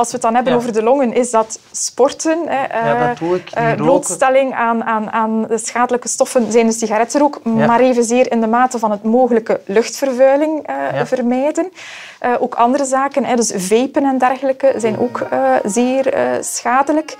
Als 0.00 0.08
we 0.08 0.14
het 0.14 0.22
dan 0.22 0.34
hebben 0.34 0.52
Ja. 0.52 0.58
over 0.58 0.72
de 0.72 0.82
longen, 0.82 1.12
is 1.12 1.30
dat 1.30 1.58
sporten. 1.70 2.38
Hè, 2.46 2.64
eh, 2.64 2.84
Ja, 2.86 3.06
dat 3.08 3.18
doe 3.18 3.36
ik. 3.36 3.50
eh, 3.50 3.72
blootstelling 3.74 4.54
aan, 4.54 4.84
aan, 4.84 5.10
aan 5.10 5.42
de 5.48 5.58
schadelijke 5.58 6.08
stoffen 6.08 6.52
zijn 6.52 6.66
de 6.66 6.72
sigarettenrook, 6.72 7.40
Ja. 7.44 7.66
maar 7.66 7.80
evenzeer 7.80 8.32
in 8.32 8.40
de 8.40 8.46
mate 8.46 8.78
van 8.78 8.90
het 8.90 9.02
mogelijke 9.02 9.60
luchtvervuiling 9.66 10.66
eh, 10.66 10.74
Ja. 10.94 11.06
vermijden. 11.06 11.72
Eh, 12.18 12.30
ook 12.38 12.54
andere 12.54 12.84
zaken, 12.84 13.24
hè, 13.24 13.34
dus 13.36 13.52
vapen 13.56 14.04
en 14.04 14.18
dergelijke, 14.18 14.72
zijn 14.76 14.98
ook 14.98 15.20
eh, 15.20 15.38
zeer 15.64 16.12
eh, 16.12 16.22
schadelijk. 16.40 17.16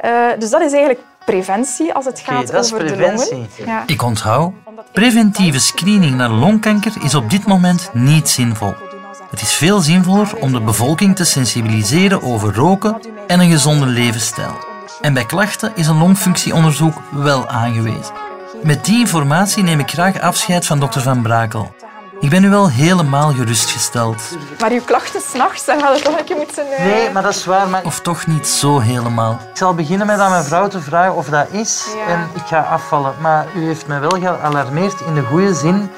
Eh, 0.00 0.10
dus 0.38 0.50
dat 0.50 0.60
is 0.60 0.72
eigenlijk 0.72 1.00
preventie 1.24 1.92
als 1.94 2.04
het 2.04 2.20
gaat 2.20 2.56
over 2.56 2.86
de 2.86 2.96
longen. 2.96 3.48
Ja. 3.64 3.82
Ik 3.86 4.02
onthoud, 4.02 4.52
preventieve 4.92 5.58
screening 5.60 6.14
naar 6.16 6.30
longkanker 6.30 6.92
is 7.02 7.14
op 7.14 7.30
dit 7.30 7.46
moment 7.46 7.90
niet 7.92 8.28
zinvol. 8.28 8.74
Het 9.34 9.42
is 9.42 9.52
veel 9.52 9.80
zinvoller 9.80 10.36
om 10.36 10.52
de 10.52 10.60
bevolking 10.60 11.16
te 11.16 11.24
sensibiliseren 11.24 12.22
over 12.22 12.54
roken 12.54 13.00
en 13.26 13.40
een 13.40 13.50
gezonde 13.50 13.86
levensstijl. 13.86 14.56
En 15.00 15.14
bij 15.14 15.24
klachten 15.24 15.72
is 15.74 15.86
een 15.86 15.98
longfunctieonderzoek 15.98 16.94
wel 17.10 17.48
aangewezen. 17.48 18.14
Met 18.62 18.84
die 18.84 18.98
informatie 18.98 19.62
neem 19.62 19.78
ik 19.80 19.90
graag 19.90 20.20
afscheid 20.20 20.66
van 20.66 20.78
dokter 20.78 21.00
Van 21.02 21.22
Brakel. 21.22 21.74
Ik 22.20 22.30
ben 22.30 22.40
nu 22.42 22.50
wel 22.50 22.70
helemaal 22.70 23.32
gerustgesteld. 23.32 24.22
Maar 24.60 24.70
uw 24.70 24.80
klachten 24.84 25.20
s'nachts, 25.20 25.64
dan 25.64 25.80
gaat 25.80 25.94
het 25.94 26.04
toch 26.04 26.18
een 26.18 26.24
keer 26.24 26.36
moeten... 26.36 26.70
eh, 26.72 26.84
Nee, 26.84 27.10
maar 27.10 27.22
dat 27.22 27.34
is 27.34 27.44
waar. 27.44 27.68
Maar 27.68 27.84
Of 27.84 28.00
toch 28.00 28.26
niet 28.26 28.46
zo 28.46 28.78
helemaal. 28.78 29.32
ik 29.50 29.56
zal 29.56 29.74
beginnen 29.74 30.06
met 30.06 30.18
aan 30.18 30.30
mijn 30.30 30.44
vrouw 30.44 30.68
te 30.68 30.80
vragen 30.80 31.14
of 31.16 31.28
dat 31.28 31.46
is. 31.50 31.86
Ja. 32.06 32.12
En 32.12 32.28
ik 32.34 32.42
ga 32.46 32.60
afvallen. 32.60 33.14
Maar 33.20 33.46
u 33.56 33.64
heeft 33.66 33.86
me 33.86 33.98
wel 33.98 34.10
gealarmeerd 34.20 35.00
in 35.00 35.14
de 35.14 35.22
goede 35.22 35.54
zin. 35.54 35.90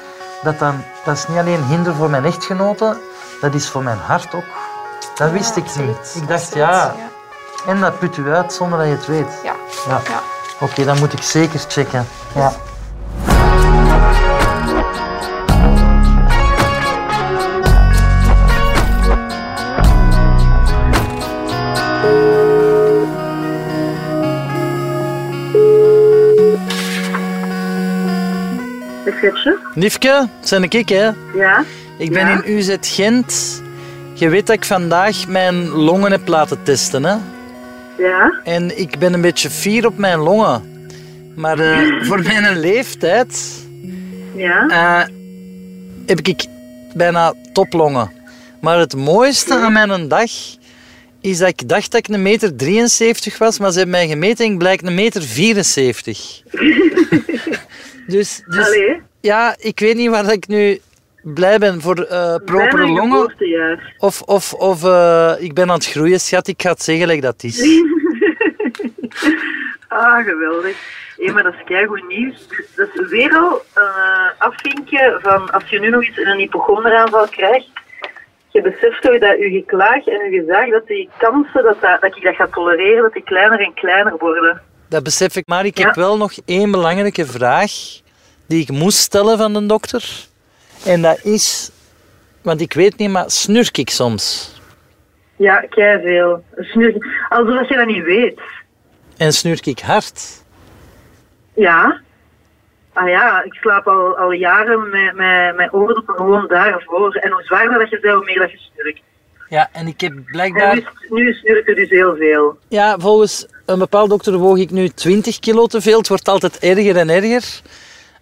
Dat, 0.43 0.59
dan, 0.59 0.83
dat 1.05 1.17
is 1.17 1.27
niet 1.27 1.37
alleen 1.37 1.63
hinder 1.65 1.95
voor 1.95 2.09
mijn 2.09 2.25
echtgenote, 2.25 2.97
dat 3.41 3.53
is 3.53 3.69
voor 3.69 3.83
mijn 3.83 3.97
hart 3.97 4.33
ook. 4.33 4.43
Dat 5.15 5.31
wist 5.31 5.55
ik 5.55 5.63
absoluut, 5.63 5.87
niet. 5.87 6.15
Ik 6.15 6.27
dacht, 6.27 6.43
absoluut, 6.43 6.67
ja, 6.67 6.95
en 7.65 7.79
dat 7.79 7.99
put 7.99 8.17
u 8.17 8.29
uit 8.29 8.53
zonder 8.53 8.77
dat 8.79 8.87
je 8.87 8.93
het 8.93 9.05
weet. 9.05 9.39
Ja. 9.43 9.55
Ja. 9.87 10.01
Ja. 10.07 10.21
Oké, 10.59 10.85
dan 10.85 10.97
moet 10.97 11.13
ik 11.13 11.21
zeker 11.21 11.59
checken. 11.59 12.07
Ja. 12.35 12.51
Liefke, 29.73 30.27
zijn 30.41 30.63
ik, 30.63 30.89
hè? 30.89 31.11
Ja? 31.33 31.63
Ik 31.97 32.11
ben 32.11 32.27
in 32.27 32.57
UZ 32.57 32.75
Gent. 32.81 33.61
Je 34.13 34.29
weet 34.29 34.47
dat 34.47 34.55
ik 34.55 34.65
vandaag 34.65 35.27
mijn 35.27 35.67
longen 35.67 36.11
heb 36.11 36.27
laten 36.27 36.63
testen, 36.63 37.03
hè? 37.03 37.15
Ja? 37.97 38.33
En 38.43 38.79
ik 38.79 38.99
ben 38.99 39.13
een 39.13 39.21
beetje 39.21 39.49
fier 39.49 39.85
op 39.85 39.97
mijn 39.97 40.19
longen. 40.19 40.89
Maar 41.35 41.59
eh, 41.59 41.79
voor 42.07 42.21
mijn 42.21 42.59
leeftijd 42.59 43.63
Ja? 44.35 44.67
eh, 44.67 45.13
heb 46.05 46.19
ik 46.21 46.45
bijna 46.93 47.33
toplongen. 47.53 48.11
Maar 48.61 48.79
het 48.79 48.95
mooiste 48.95 49.53
aan 49.53 49.73
mijn 49.73 50.07
dag 50.07 50.31
is 51.21 51.37
dat 51.37 51.47
ik 51.47 51.69
dacht 51.69 51.91
dat 51.91 52.07
ik 52.07 52.13
een 52.15 52.21
meter 52.21 52.55
73 52.55 53.37
was, 53.37 53.59
maar 53.59 53.71
ze 53.71 53.77
hebben 53.77 53.95
mij 53.95 54.07
gemeten 54.07 54.45
en 54.45 54.51
ik 54.51 54.57
blijk 54.57 54.81
een 54.81 54.95
meter 54.95 55.21
74. 55.21 56.41
dus, 58.07 58.41
dus 58.47 58.79
ja, 59.21 59.55
ik 59.59 59.79
weet 59.79 59.95
niet 59.95 60.09
waar 60.09 60.31
ik 60.31 60.47
nu 60.47 60.79
blij 61.33 61.57
ben 61.57 61.81
voor 61.81 61.95
eh 61.95 62.35
propere 62.45 62.87
longen. 62.87 63.33
Of, 63.97 64.21
of, 64.21 64.53
of 64.53 64.83
eh, 64.83 65.33
ik 65.39 65.53
ben 65.53 65.69
aan 65.69 65.75
het 65.75 65.85
groeien, 65.85 66.19
schat. 66.19 66.47
Ik 66.47 66.61
ga 66.61 66.69
het 66.69 66.83
zeggen 66.83 67.07
like 67.07 67.21
dat 67.21 67.43
is. 67.43 67.61
Ah, 69.87 70.25
geweldig. 70.25 70.77
Hé, 71.17 71.31
maar 71.31 71.43
dat 71.43 71.53
is 71.53 71.63
keigoed 71.65 72.07
nieuws. 72.07 72.47
Dat 72.75 72.89
is 72.93 73.09
weer 73.09 73.33
al 73.33 73.61
een 73.73 73.83
uh, 73.83 74.29
afvinkje 74.37 75.19
van 75.21 75.51
als 75.51 75.69
je 75.69 75.79
nu 75.79 75.89
nog 75.89 76.03
eens 76.03 76.17
een 76.17 76.37
hypochonderaanval 76.37 77.27
krijgt, 77.27 77.69
je 78.47 78.61
beseft 78.61 79.01
toch 79.01 79.19
dat 79.19 79.37
je 79.39 79.49
geklaag 79.49 80.05
en 80.05 80.31
je 80.31 80.39
gezag, 80.39 80.69
dat 80.69 80.87
die 80.87 81.09
kansen 81.17 81.63
dat, 81.63 81.81
dat, 81.81 82.01
dat 82.01 82.15
ik 82.15 82.23
dat 82.23 82.35
ga 82.35 82.47
tolereren, 82.47 83.01
dat 83.01 83.13
die 83.13 83.23
kleiner 83.23 83.59
en 83.59 83.73
kleiner 83.73 84.17
worden. 84.17 84.61
Dat 84.89 85.03
besef 85.03 85.35
ik, 85.35 85.47
maar 85.47 85.65
ik 85.65 85.77
heb 85.77 85.95
wel 85.95 86.17
nog 86.17 86.31
één 86.45 86.71
belangrijke 86.71 87.25
vraag 87.25 87.71
die 88.47 88.61
ik 88.61 88.71
moest 88.71 88.97
stellen 88.97 89.37
van 89.37 89.53
de 89.53 89.65
dokter. 89.65 90.27
En 90.85 91.01
dat 91.01 91.23
is, 91.23 91.71
want 92.41 92.61
ik 92.61 92.73
weet 92.73 92.97
niet, 92.97 93.09
maar 93.09 93.31
snurk 93.31 93.77
ik 93.77 93.89
soms? 93.89 94.55
Ja, 95.35 95.65
kei 95.69 96.01
veel. 96.01 96.43
Snurk, 96.55 97.05
alsof 97.29 97.69
je 97.69 97.75
dat 97.75 97.87
niet 97.87 98.03
weet. 98.03 98.39
En 99.17 99.33
snurk 99.33 99.65
ik 99.65 99.79
hard? 99.79 100.43
Ja. 101.53 102.01
Ah 102.93 103.09
ja, 103.09 103.43
ik 103.43 103.53
slaap 103.53 103.87
al, 103.87 104.17
al 104.17 104.31
jaren 104.31 104.89
met, 104.89 105.15
met, 105.15 105.55
met 105.55 105.73
oordoppen 105.73 106.15
gewoon 106.15 106.47
daarvoor. 106.47 107.15
En 107.15 107.31
hoe 107.31 107.43
zwaarder 107.43 107.79
dat 107.79 107.89
je 107.89 107.99
bent, 107.99 108.13
hoe 108.13 108.25
meer 108.25 108.39
dat 108.39 108.51
je 108.51 108.57
snurkt. 108.57 109.01
Ja, 109.49 109.69
en 109.71 109.87
ik 109.87 110.01
heb 110.01 110.13
blijkbaar... 110.25 110.71
En 110.71 110.87
nu, 111.09 111.23
nu 111.23 111.33
snurkt 111.33 111.67
er 111.67 111.75
dus 111.75 111.89
heel 111.89 112.15
veel. 112.15 112.57
Ja, 112.67 112.97
volgens 112.99 113.47
een 113.65 113.79
bepaald 113.79 114.09
dokter 114.09 114.37
woog 114.37 114.57
ik 114.57 114.71
nu 114.71 114.87
20 114.87 115.39
kilo 115.39 115.65
te 115.65 115.81
veel. 115.81 115.97
Het 115.97 116.07
wordt 116.07 116.27
altijd 116.27 116.59
erger 116.59 116.97
en 116.97 117.09
erger. 117.09 117.61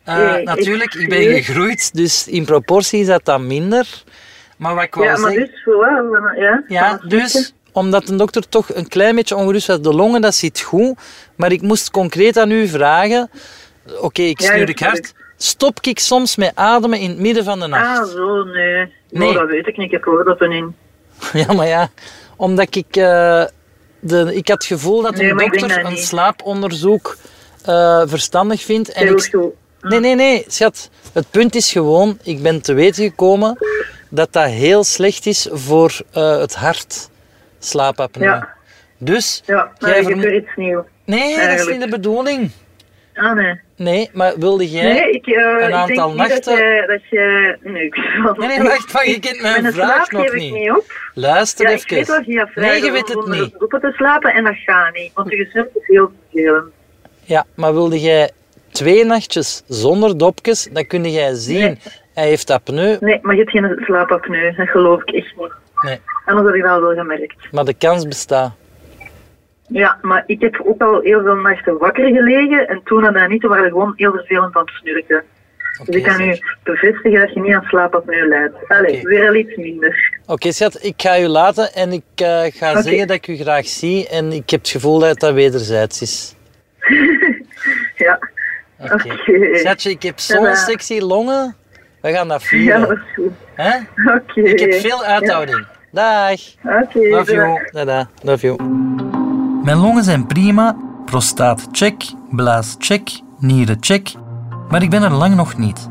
Uh, 0.09 0.15
Nee, 0.33 0.43
natuurlijk, 0.43 0.93
ik- 0.93 1.01
ik 1.01 1.09
ben 1.09 1.23
gegroeid, 1.43 1.93
dus 1.95 2.27
in 2.27 2.45
proportie 2.45 2.99
is 2.99 3.07
dat 3.07 3.25
dan 3.25 3.47
minder. 3.47 4.03
Maar 4.57 4.75
wat 4.75 4.83
ik 4.83 4.95
Ja, 4.95 5.03
maar 5.03 5.17
zeggen... 5.31 5.39
dus, 5.39 5.61
voilà, 5.65 6.39
ja. 6.39 6.63
Ja, 6.67 6.99
dus 7.07 7.53
omdat 7.71 8.09
een 8.09 8.17
dokter 8.17 8.49
toch 8.49 8.73
een 8.73 8.87
klein 8.87 9.15
beetje 9.15 9.35
ongerust 9.35 9.67
was, 9.67 9.81
de 9.81 9.93
longen, 9.93 10.21
dat 10.21 10.35
zit 10.35 10.59
goed. 10.61 10.97
Maar 11.35 11.51
ik 11.51 11.61
moest 11.61 11.91
concreet 11.91 12.37
aan 12.37 12.51
u 12.51 12.67
vragen, 12.67 13.29
oké, 13.99 14.21
ik 14.21 14.41
Ja, 14.41 14.53
snurk 14.53 14.79
dat 14.79 14.87
hard. 14.89 15.13
Stop 15.37 15.77
ik 15.81 15.99
soms 15.99 16.35
met 16.35 16.51
ademen 16.55 16.99
in 16.99 17.09
het 17.09 17.19
midden 17.19 17.43
van 17.43 17.59
de 17.59 17.67
nacht? 17.67 17.99
Ah, 17.99 18.05
zo, 18.07 18.43
nee. 18.43 18.75
Nee. 18.75 18.89
Nee. 19.09 19.33
dat 19.33 19.47
weet 19.49 19.67
ik 19.67 19.77
niet. 19.77 19.85
Ik 19.85 19.91
heb 19.91 20.07
oordoppen 20.07 20.51
in. 20.51 20.75
Ja, 21.33 21.53
maar 21.53 21.67
ja, 21.67 21.89
omdat 22.37 22.75
ik... 22.75 22.95
eh, 22.95 23.43
de, 23.99 24.35
ik 24.35 24.47
had 24.47 24.57
het 24.57 24.65
gevoel 24.65 25.01
dat 25.01 25.15
Nee, 25.15 25.29
ik 25.31 25.37
denk 25.37 25.51
dokter 25.51 25.67
dat 25.77 25.85
een 25.85 25.93
niet. 25.93 26.03
slaaponderzoek 26.05 27.15
eh, 27.65 28.01
verstandig 28.05 28.61
vindt. 28.61 28.91
En 28.91 29.05
Heel 29.05 29.17
ik, 29.17 29.29
goed. 29.33 29.53
Nee, 29.89 29.99
nee, 29.99 30.15
nee, 30.15 30.43
schat. 30.47 30.89
Het 31.13 31.25
punt 31.31 31.55
is 31.55 31.71
gewoon, 31.71 32.17
ik 32.23 32.41
ben 32.41 32.61
te 32.61 32.73
weten 32.73 33.03
gekomen 33.03 33.57
dat 34.09 34.33
dat 34.33 34.45
heel 34.49 34.83
slecht 34.83 35.25
is 35.25 35.47
voor 35.51 35.91
eh, 36.13 36.37
het 36.39 36.55
hart, 36.55 37.09
slaapapneu. 37.59 38.25
Ja. 38.29 38.53
Dus, 38.97 39.43
Ja, 39.45 39.71
maar 39.79 39.89
jij 39.89 39.99
ik 39.99 40.15
weer 40.15 40.35
iets 40.35 40.55
nieuws. 40.55 40.85
nee, 41.05 41.37
dat 41.47 41.59
is 41.59 41.67
niet 41.67 41.81
de 41.81 41.89
bedoeling. 41.89 42.51
Ah, 43.13 43.33
nee. 43.33 43.59
Nee, 43.77 44.09
maar 44.13 44.33
wilde 44.39 44.69
jij 44.69 44.93
Nee, 44.93 45.11
ik, 45.11 45.25
eh, 45.27 45.33
een 45.59 45.67
ik 45.67 45.73
aantal 45.73 45.95
denk 45.95 46.07
niet 46.07 46.17
nachten... 46.17 46.45
dat 46.45 46.55
je... 46.55 46.83
Dat 46.87 47.01
je 47.09 47.57
nee, 47.61 47.85
ik 47.85 47.95
Nee, 48.37 48.47
nee, 48.47 48.61
wacht, 48.61 49.05
je 49.07 49.19
kent 49.19 49.41
mijn 49.41 49.61
Mijn 49.61 49.73
vraag 49.73 50.05
slaap 50.05 50.11
nog 50.11 50.25
ik 50.33 50.39
niet. 50.39 50.53
niet 50.53 50.71
op. 50.71 50.85
Luister 51.13 51.65
Ja, 51.65 51.71
even. 51.71 51.83
ik 51.97 52.07
weet 52.07 52.07
wel, 52.07 52.47
Nee, 52.65 52.83
je 52.83 52.91
weet 52.91 53.07
het 53.07 53.25
niet. 53.27 53.59
doepen 53.59 53.79
te 53.81 53.91
slapen 53.95 54.33
en 54.33 54.43
dat 54.43 54.55
gaat 54.65 54.93
niet. 54.93 55.11
Want 55.13 55.29
je 55.29 55.35
gesnurk 55.35 55.69
is 55.73 55.87
heel 55.87 56.11
vervelend. 56.31 56.65
Ja, 57.23 57.45
maar 57.55 57.73
wilde 57.73 57.99
jij 57.99 58.31
twee 58.75 59.05
nachtjes 59.05 59.63
zonder 59.67 60.17
dopjes, 60.17 60.67
dan 60.71 60.87
kun 60.87 61.11
jij 61.11 61.33
zien, 61.33 61.59
Nee. 61.59 61.77
hij 62.13 62.27
heeft 62.27 62.49
apneu. 62.49 62.97
Nee, 62.99 63.19
maar 63.21 63.35
je 63.35 63.39
hebt 63.41 63.51
geen 63.51 63.77
slaapapneu. 63.85 64.55
Dat 64.55 64.67
geloof 64.69 65.01
ik 65.01 65.09
echt 65.15 65.33
niet. 65.37 65.51
Nee, 65.81 65.99
Anders 66.25 66.47
had 66.47 66.55
ik 66.55 66.63
dat 66.63 66.81
wel 66.81 66.93
gemerkt. 66.95 67.51
maar 67.51 67.65
de 67.65 67.73
kans 67.73 68.07
bestaat. 68.07 68.51
Ja, 69.67 69.97
maar 70.01 70.23
ik 70.27 70.41
heb 70.41 70.61
ook 70.65 70.81
al 70.81 70.99
heel 71.01 71.21
veel 71.21 71.35
nachten 71.35 71.77
wakker 71.77 72.05
gelegen 72.13 72.67
en 72.67 72.81
toen 72.83 73.03
had 73.03 73.13
dat 73.13 73.29
niet, 73.29 73.41
toen 73.41 73.49
waren 73.49 73.65
we 73.65 73.71
gewoon 73.71 73.93
heel 73.95 74.11
vervelend 74.11 74.55
aan 74.55 74.61
het 74.65 74.73
snurken. 74.75 75.23
dus 75.85 75.95
ik 75.95 76.03
kan 76.03 76.21
u 76.21 76.39
bevestigen 76.63 77.19
dat 77.19 77.33
je 77.33 77.41
niet 77.41 77.53
aan 77.53 77.63
slaapapneu 77.67 78.27
leidt. 78.27 78.55
Allee, 78.67 79.01
weer 79.03 79.27
al 79.27 79.35
iets 79.35 79.55
minder. 79.55 80.17
Oké, 80.25 80.51
schat, 80.51 80.83
ik 80.83 80.93
ga 80.97 81.19
u 81.19 81.27
laten 81.27 81.73
en 81.73 81.91
ik 81.91 82.03
eh, 82.15 82.43
ga 82.49 82.81
zeggen 82.81 83.07
dat 83.07 83.15
ik 83.17 83.27
u 83.27 83.35
graag 83.37 83.65
zie 83.67 84.07
en 84.09 84.31
ik 84.31 84.49
heb 84.49 84.59
het 84.59 84.69
gevoel 84.69 84.99
dat 84.99 85.19
dat 85.19 85.33
wederzijds 85.33 86.01
is. 86.01 86.35
Ja. 87.95 88.19
Oké. 88.79 88.93
Oké. 88.93 89.57
Schatje, 89.57 89.89
ik 89.89 90.03
heb 90.03 90.19
zo'n 90.19 90.55
sexy 90.55 90.99
longen. 90.99 91.55
We 92.01 92.11
gaan 92.11 92.27
dat 92.27 92.41
Ja, 92.41 92.47
vieren. 92.47 92.81
dat 92.81 92.89
is 92.91 93.13
goed. 93.15 93.31
Hè? 93.55 93.77
Oké. 94.15 94.41
Ik 94.41 94.59
heb 94.59 94.73
veel 94.73 95.03
uithouding. 95.03 95.65
Dag. 95.91 96.39
Oké. 96.63 96.99
Love 97.09 97.33
you. 97.33 97.69
Dada. 97.71 98.07
Love 98.21 98.45
you. 98.45 98.63
Mijn 99.63 99.77
longen 99.77 100.03
zijn 100.03 100.25
prima, 100.27 100.75
prostaat 101.05 101.67
check, 101.71 102.03
blaas 102.31 102.75
check, 102.79 103.09
nieren 103.39 103.77
check, 103.79 104.11
maar 104.69 104.81
ik 104.81 104.89
ben 104.89 105.03
er 105.03 105.11
lang 105.11 105.35
nog 105.35 105.57
niet. 105.57 105.89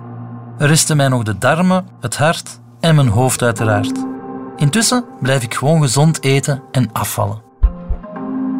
Er 0.58 0.66
resten 0.66 0.96
mij 0.96 1.08
nog 1.08 1.22
de 1.22 1.38
darmen, 1.38 1.86
het 2.00 2.16
hart 2.16 2.60
en 2.80 2.94
mijn 2.94 3.08
hoofd 3.08 3.42
uiteraard. 3.42 3.92
Intussen 4.56 5.04
blijf 5.20 5.42
ik 5.42 5.54
gewoon 5.54 5.80
gezond 5.80 6.22
eten 6.24 6.62
en 6.70 6.90
afvallen. 6.92 7.42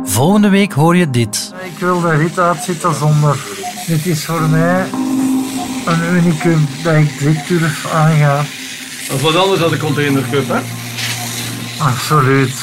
Volgende 0.03 0.49
week 0.49 0.73
hoor 0.73 0.97
je 0.97 1.11
dit. 1.11 1.55
Ik 1.65 1.79
wil 1.79 2.01
de 2.01 2.17
rit 2.17 2.39
uitzitten 2.39 2.95
zonder. 2.95 3.37
Dit 3.87 4.07
is 4.07 4.25
voor 4.25 4.43
mij 4.43 4.87
een 5.85 6.15
unicum 6.15 6.67
dat 6.83 6.95
ik 6.95 7.19
dit 7.19 7.49
durf 7.49 7.93
aangaan. 7.93 8.45
Dat 9.09 9.17
is 9.17 9.23
wat 9.23 9.37
anders 9.37 9.61
dan 9.61 9.71
de 9.71 9.77
containercup, 9.77 10.49
hè? 10.49 10.59
Absoluut. 11.79 12.47
Dit 12.47 12.55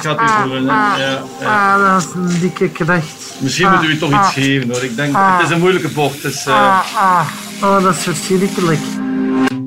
gaat 0.00 0.20
niet 0.20 0.46
worden, 0.46 0.68
hè? 0.68 0.74
Ja, 0.74 0.96
ja. 1.40 1.74
Ah, 1.74 1.92
dat 1.94 2.02
is 2.02 2.08
een 2.14 2.40
dikke 2.40 2.68
kracht. 2.68 3.34
Misschien 3.38 3.68
moeten 3.70 3.88
we 3.88 3.94
u 3.94 3.98
toch 3.98 4.10
iets 4.24 4.32
geven, 4.32 4.68
hoor. 4.70 4.84
Ik 4.84 4.96
denk, 4.96 5.16
het 5.16 5.46
is 5.46 5.50
een 5.54 5.60
moeilijke 5.60 5.88
bocht. 5.88 6.22
Dus, 6.22 6.46
eh, 6.46 6.54
Ah, 6.54 6.80
ah. 6.96 7.26
Oh, 7.62 7.82
dat 7.82 7.96
is 7.96 8.02
verschrikkelijk. 8.02 8.80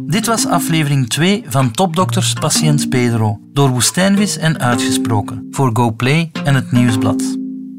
Dit 0.08 0.26
was 0.26 0.48
aflevering 0.48 1.10
2 1.10 1.43
van 1.48 1.71
Topdokters 1.71 2.34
Patiënt 2.34 2.89
Pedro 2.89 3.39
door 3.54 3.69
Woestijnvis 3.69 4.38
en 4.38 4.60
Uitgesproken 4.60 5.48
voor 5.52 5.69
GoPlay 5.74 6.32
en 6.43 6.56
het 6.56 6.71
Nieuwsblad. 6.71 7.24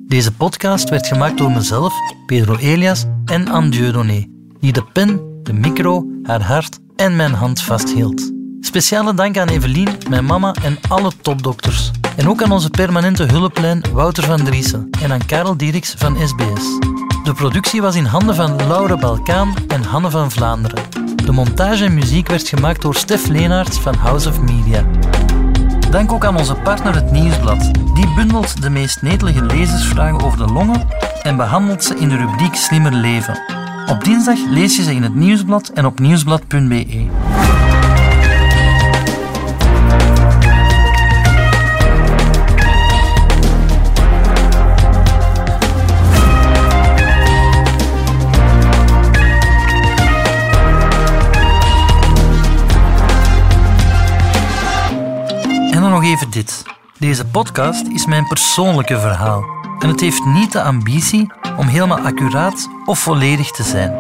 Deze 0.07 0.33
podcast 0.33 0.89
werd 0.89 1.07
gemaakt 1.07 1.39
door 1.39 1.51
mezelf, 1.51 1.93
Pedro 2.27 2.57
Elias 2.57 3.05
en 3.25 3.49
Anne 3.49 3.69
Dieudonné, 3.69 4.27
die 4.61 4.73
de 4.73 4.85
pen, 4.93 5.41
de 5.43 5.53
micro, 5.53 6.07
haar 6.23 6.43
hart 6.43 6.79
en 6.97 7.17
mijn 7.17 7.33
hand 7.33 7.63
vasthield. 7.63 8.33
Speciale 8.61 9.15
dank 9.15 9.39
aan 9.39 9.49
Evelien, 9.49 9.89
mijn 10.09 10.25
mama 10.25 10.55
en 10.63 10.79
alle 10.89 11.13
topdokters. 11.23 11.91
En 12.17 12.29
ook 12.29 12.43
aan 12.43 12.53
onze 12.53 12.71
permanente 12.71 13.23
hulplijn 13.23 13.83
Wouter 13.93 14.25
van 14.25 14.45
Driessen 14.45 14.89
en 15.03 15.13
aan 15.13 15.27
Karel 15.27 15.57
Dieriks 15.57 15.95
van 15.99 16.17
SBS. 16.29 16.79
De 17.25 17.33
productie 17.35 17.83
was 17.83 17.97
in 17.97 18.05
handen 18.05 18.35
van 18.35 18.57
Laura 18.57 18.97
Balkaan 18.97 19.55
en 19.69 19.83
Hanne 19.83 20.11
van 20.11 20.31
Vlaanderen. 20.31 20.83
De 21.25 21.33
montage 21.33 21.85
en 21.85 21.95
muziek 21.95 22.29
werd 22.29 22.49
gemaakt 22.49 22.83
door 22.83 22.95
Stef 22.95 23.29
Leenaerts 23.29 23.79
van 23.79 23.95
House 23.95 24.29
of 24.29 24.41
Media. 24.41 24.85
Dank 25.91 26.13
ook 26.13 26.25
aan 26.25 26.37
onze 26.37 26.55
partner 26.55 26.95
het 26.95 27.11
Nieuwsblad. 27.11 27.71
Die 27.95 28.15
bundelt 28.15 28.63
de 28.63 28.71
meest 28.71 29.03
netelige 29.03 29.45
lezersvragen 29.45 30.23
over 30.23 30.39
de 30.39 30.53
longen 30.53 30.89
en 31.23 31.37
behandelt 31.37 31.85
ze 31.85 31.97
in 31.99 32.09
de 32.09 32.17
rubriek 32.17 32.55
Slimmer 32.55 32.93
Leven. 32.93 33.39
Op 33.87 34.05
dinsdag 34.05 34.39
lees 34.49 34.77
je 34.77 34.83
ze 34.83 34.95
in 34.95 35.03
het 35.03 35.15
Nieuwsblad 35.15 35.69
en 35.69 35.87
op 35.87 35.99
nieuwsblad.be. 35.99 37.07
even 56.07 56.31
dit. 56.31 56.63
Deze 56.99 57.27
podcast 57.27 57.87
is 57.87 58.07
mijn 58.07 58.27
persoonlijke 58.27 59.01
verhaal. 59.01 59.45
En 59.79 59.89
het 59.89 60.01
heeft 60.01 60.25
niet 60.25 60.53
de 60.53 60.63
ambitie 60.63 61.33
om 61.57 61.67
helemaal 61.67 61.99
accuraat 61.99 62.69
of 62.85 62.99
volledig 62.99 63.51
te 63.51 63.63
zijn. 63.63 63.93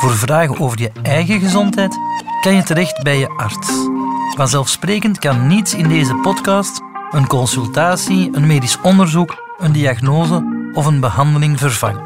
Voor 0.00 0.16
vragen 0.16 0.60
over 0.60 0.80
je 0.80 0.92
eigen 1.02 1.40
gezondheid 1.40 1.98
kan 2.40 2.54
je 2.54 2.62
terecht 2.62 3.02
bij 3.02 3.18
je 3.18 3.28
arts. 3.28 3.68
Vanzelfsprekend 4.36 5.18
kan 5.18 5.46
niets 5.46 5.74
in 5.74 5.88
deze 5.88 6.14
podcast 6.14 6.80
een 7.10 7.26
consultatie, 7.26 8.28
een 8.32 8.46
medisch 8.46 8.80
onderzoek, 8.80 9.54
een 9.58 9.72
diagnose 9.72 10.70
of 10.74 10.86
een 10.86 11.00
behandeling 11.00 11.58
vervangen. 11.58 12.02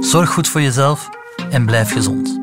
Zorg 0.00 0.30
goed 0.30 0.48
voor 0.48 0.60
jezelf 0.60 1.08
en 1.50 1.66
blijf 1.66 1.92
gezond. 1.92 2.39